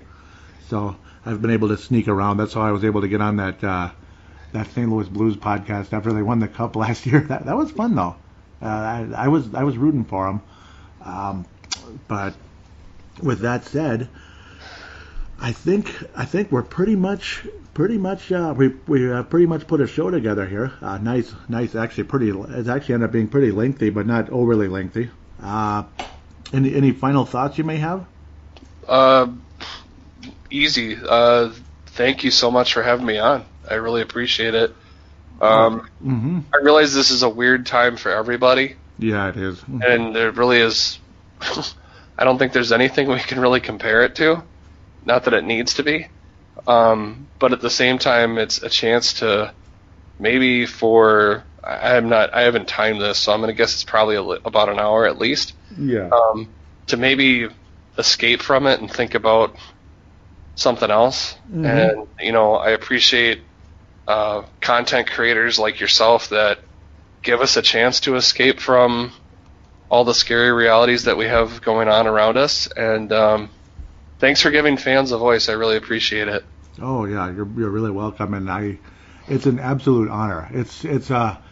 [0.68, 0.94] So
[1.26, 2.36] I've been able to sneak around.
[2.36, 3.90] That's how I was able to get on that uh,
[4.52, 4.88] that St.
[4.88, 7.20] Louis Blues podcast after they won the cup last year.
[7.20, 8.14] That that was fun though.
[8.60, 10.40] Uh, I, I was I was rooting for them.
[11.04, 11.46] Um,
[12.08, 12.34] but
[13.22, 14.08] with that said,
[15.40, 19.66] I think I think we're pretty much pretty much uh, we we uh, pretty much
[19.66, 20.72] put a show together here.
[20.80, 24.68] Uh, nice nice actually pretty it's actually ended up being pretty lengthy but not overly
[24.68, 25.10] lengthy.
[25.42, 25.82] Uh,
[26.52, 28.06] any any final thoughts you may have?
[28.86, 29.28] Uh,
[30.50, 30.96] easy.
[30.96, 31.50] Uh,
[31.86, 33.44] thank you so much for having me on.
[33.68, 34.74] I really appreciate it.
[35.40, 36.40] Um, Mm-hmm.
[36.52, 39.62] I realize this is a weird time for everybody, Yeah, it is.
[39.66, 40.98] and there really is.
[42.18, 44.42] I don't think there's anything we can really compare it to.
[45.04, 46.06] Not that it needs to be,
[46.66, 49.52] um, but at the same time, it's a chance to
[50.18, 54.14] maybe for I am not I haven't timed this, so I'm gonna guess it's probably
[54.16, 55.54] a, li- about an hour at least.
[55.76, 56.08] Yeah.
[56.10, 56.48] um,
[56.88, 57.48] to maybe
[57.98, 59.56] escape from it and think about
[60.54, 61.36] something else.
[61.52, 61.66] Mhm.
[61.66, 63.42] And you know, I appreciate
[64.06, 66.58] uh, content creators like yourself that
[67.22, 69.12] give us a chance to escape from
[69.88, 72.66] all the scary realities that we have going on around us.
[72.66, 73.50] And um,
[74.18, 75.48] thanks for giving fans a voice.
[75.48, 76.44] I really appreciate it.
[76.80, 78.78] Oh yeah, you're you're really welcome, and I,
[79.28, 80.48] it's an absolute honor.
[80.52, 81.42] It's it's a,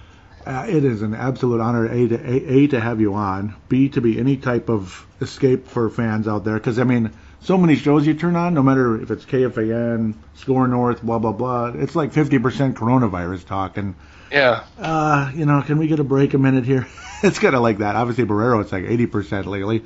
[0.47, 3.91] uh, it is an absolute honor a to a, a to have you on, b
[3.91, 7.12] to be any type of escape for fans out there, because I mean,
[7.43, 11.33] so many shows you turn on, no matter if it's KFAN, Score North, blah blah
[11.33, 13.95] blah, it's like 50% coronavirus talk, and
[14.31, 14.64] Yeah.
[14.78, 16.87] uh, you know, can we get a break a minute here?
[17.22, 17.97] it's kind of like that.
[17.97, 19.85] Obviously, Barreiro, it's like 80% lately.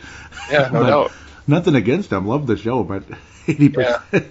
[0.51, 1.13] Yeah, no doubt.
[1.47, 3.05] Nothing against him, love the show, but
[3.47, 4.29] 80%.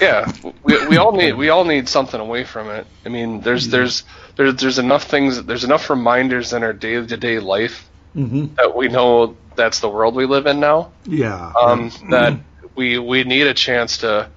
[0.00, 0.32] Yeah,
[0.62, 2.86] we, we all need we all need something away from it.
[3.04, 4.04] I mean, there's there's
[4.36, 8.76] there's there's enough things there's enough reminders in our day to day life hmm that
[8.76, 10.92] we know that's the world we live in now.
[11.04, 11.52] Yeah.
[11.60, 12.38] Um, that
[12.74, 14.28] we we need a chance to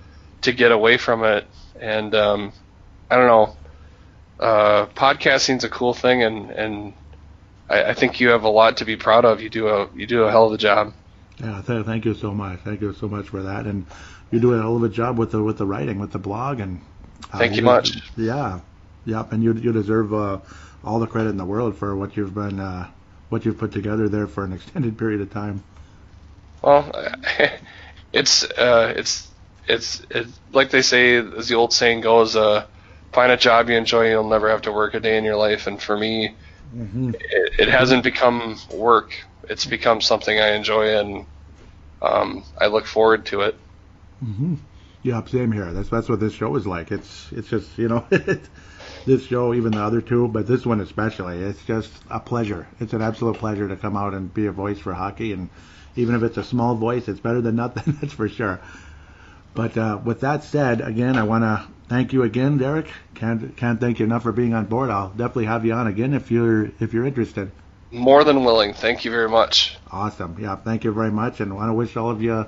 [0.41, 1.47] to get away from it,
[1.79, 2.51] and um,
[3.09, 3.55] I don't know.
[4.39, 6.93] Uh, podcasting's a cool thing, and and
[7.69, 9.41] I, I think you have a lot to be proud of.
[9.41, 10.93] You do a you do a hell of a job.
[11.39, 12.59] Yeah, th- thank you so much.
[12.59, 13.85] Thank you so much for that, and
[14.31, 16.59] you do a hell of a job with the with the writing, with the blog,
[16.59, 16.81] and
[17.33, 17.97] uh, Thank you des- much.
[18.17, 18.59] Yeah,
[19.05, 20.39] yep, and you you deserve uh,
[20.83, 22.89] all the credit in the world for what you've been uh,
[23.29, 25.63] what you've put together there for an extended period of time.
[26.61, 26.91] Well,
[28.13, 29.29] it's uh, it's
[29.67, 32.65] it's it's like they say, as the old saying goes, uh,
[33.15, 35.67] find a job you enjoy, you'll never have to work a day in your life.
[35.67, 36.37] And for me,
[36.71, 39.11] hmm it, it hasn't become work;
[39.49, 41.27] it's become something I enjoy, and
[42.01, 43.59] um, I look forward to it.
[44.23, 44.55] hmm
[45.03, 45.71] Yep, same here.
[45.71, 46.91] That's that's what this show is like.
[46.91, 48.07] It's it's just you know
[49.05, 51.37] this show, even the other two, but this one especially.
[51.43, 52.67] It's just a pleasure.
[52.79, 55.51] It's an absolute pleasure to come out and be a voice for hockey, and
[55.95, 57.97] even if it's a small voice, it's better than nothing.
[58.01, 58.61] That's for sure.
[59.55, 62.87] But uh, with that said, again, I want to thank you again, Derek.
[63.15, 64.89] Can't can't thank you enough for being on board.
[64.89, 67.51] I'll definitely have you on again if you're if you're interested.
[67.91, 68.73] More than willing.
[68.73, 69.77] Thank you very much.
[69.91, 70.37] Awesome.
[70.39, 72.47] Yeah, thank you very much, and want to wish all of you a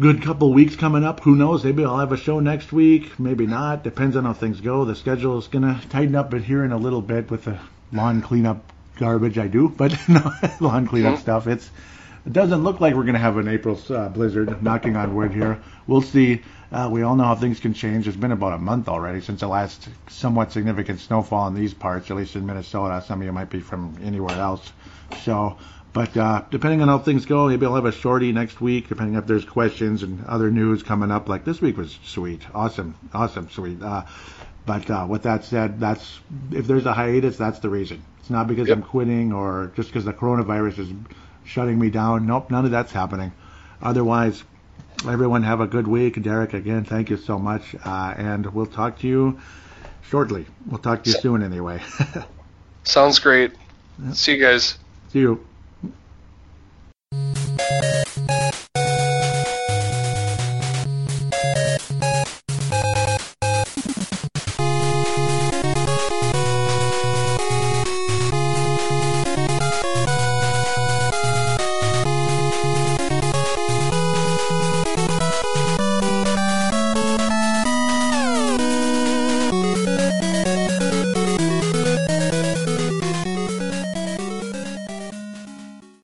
[0.00, 1.20] good couple weeks coming up.
[1.20, 1.64] Who knows?
[1.64, 3.18] Maybe I'll have a show next week.
[3.18, 3.84] Maybe not.
[3.84, 4.84] Depends on how things go.
[4.84, 7.58] The schedule is gonna tighten up but here in a little bit with the
[7.92, 11.20] lawn cleanup garbage I do, but no lawn cleanup Mhm.
[11.20, 11.46] stuff.
[11.46, 11.70] It's
[12.24, 14.62] it doesn't look like we're gonna have an April uh, blizzard.
[14.62, 15.58] Knocking on wood here.
[15.86, 16.40] We'll see.
[16.72, 18.08] Uh, we all know how things can change.
[18.08, 22.10] It's been about a month already since the last somewhat significant snowfall in these parts,
[22.10, 23.04] at least in Minnesota.
[23.06, 24.72] Some of you might be from anywhere else.
[25.22, 25.58] So,
[25.92, 29.16] but uh, depending on how things go, maybe I'll have a shorty next week, depending
[29.16, 31.28] if there's questions and other news coming up.
[31.28, 33.82] Like this week was sweet, awesome, awesome, sweet.
[33.82, 34.04] Uh,
[34.64, 36.20] but uh, with that said, that's
[36.52, 38.02] if there's a hiatus, that's the reason.
[38.20, 38.78] It's not because Yep.
[38.78, 40.88] I'm quitting or just because the coronavirus is
[41.44, 42.26] shutting me down.
[42.26, 43.32] Nope, none of that's happening.
[43.82, 44.44] Otherwise,
[45.06, 46.22] everyone have a good week.
[46.22, 49.40] Derek, again, thank you so much, uh, and we'll talk to you
[50.02, 50.46] shortly.
[50.66, 51.82] We'll talk to you So- soon, anyway.
[52.84, 53.52] Sounds great.
[54.12, 54.78] See you guys.
[55.12, 55.44] See you.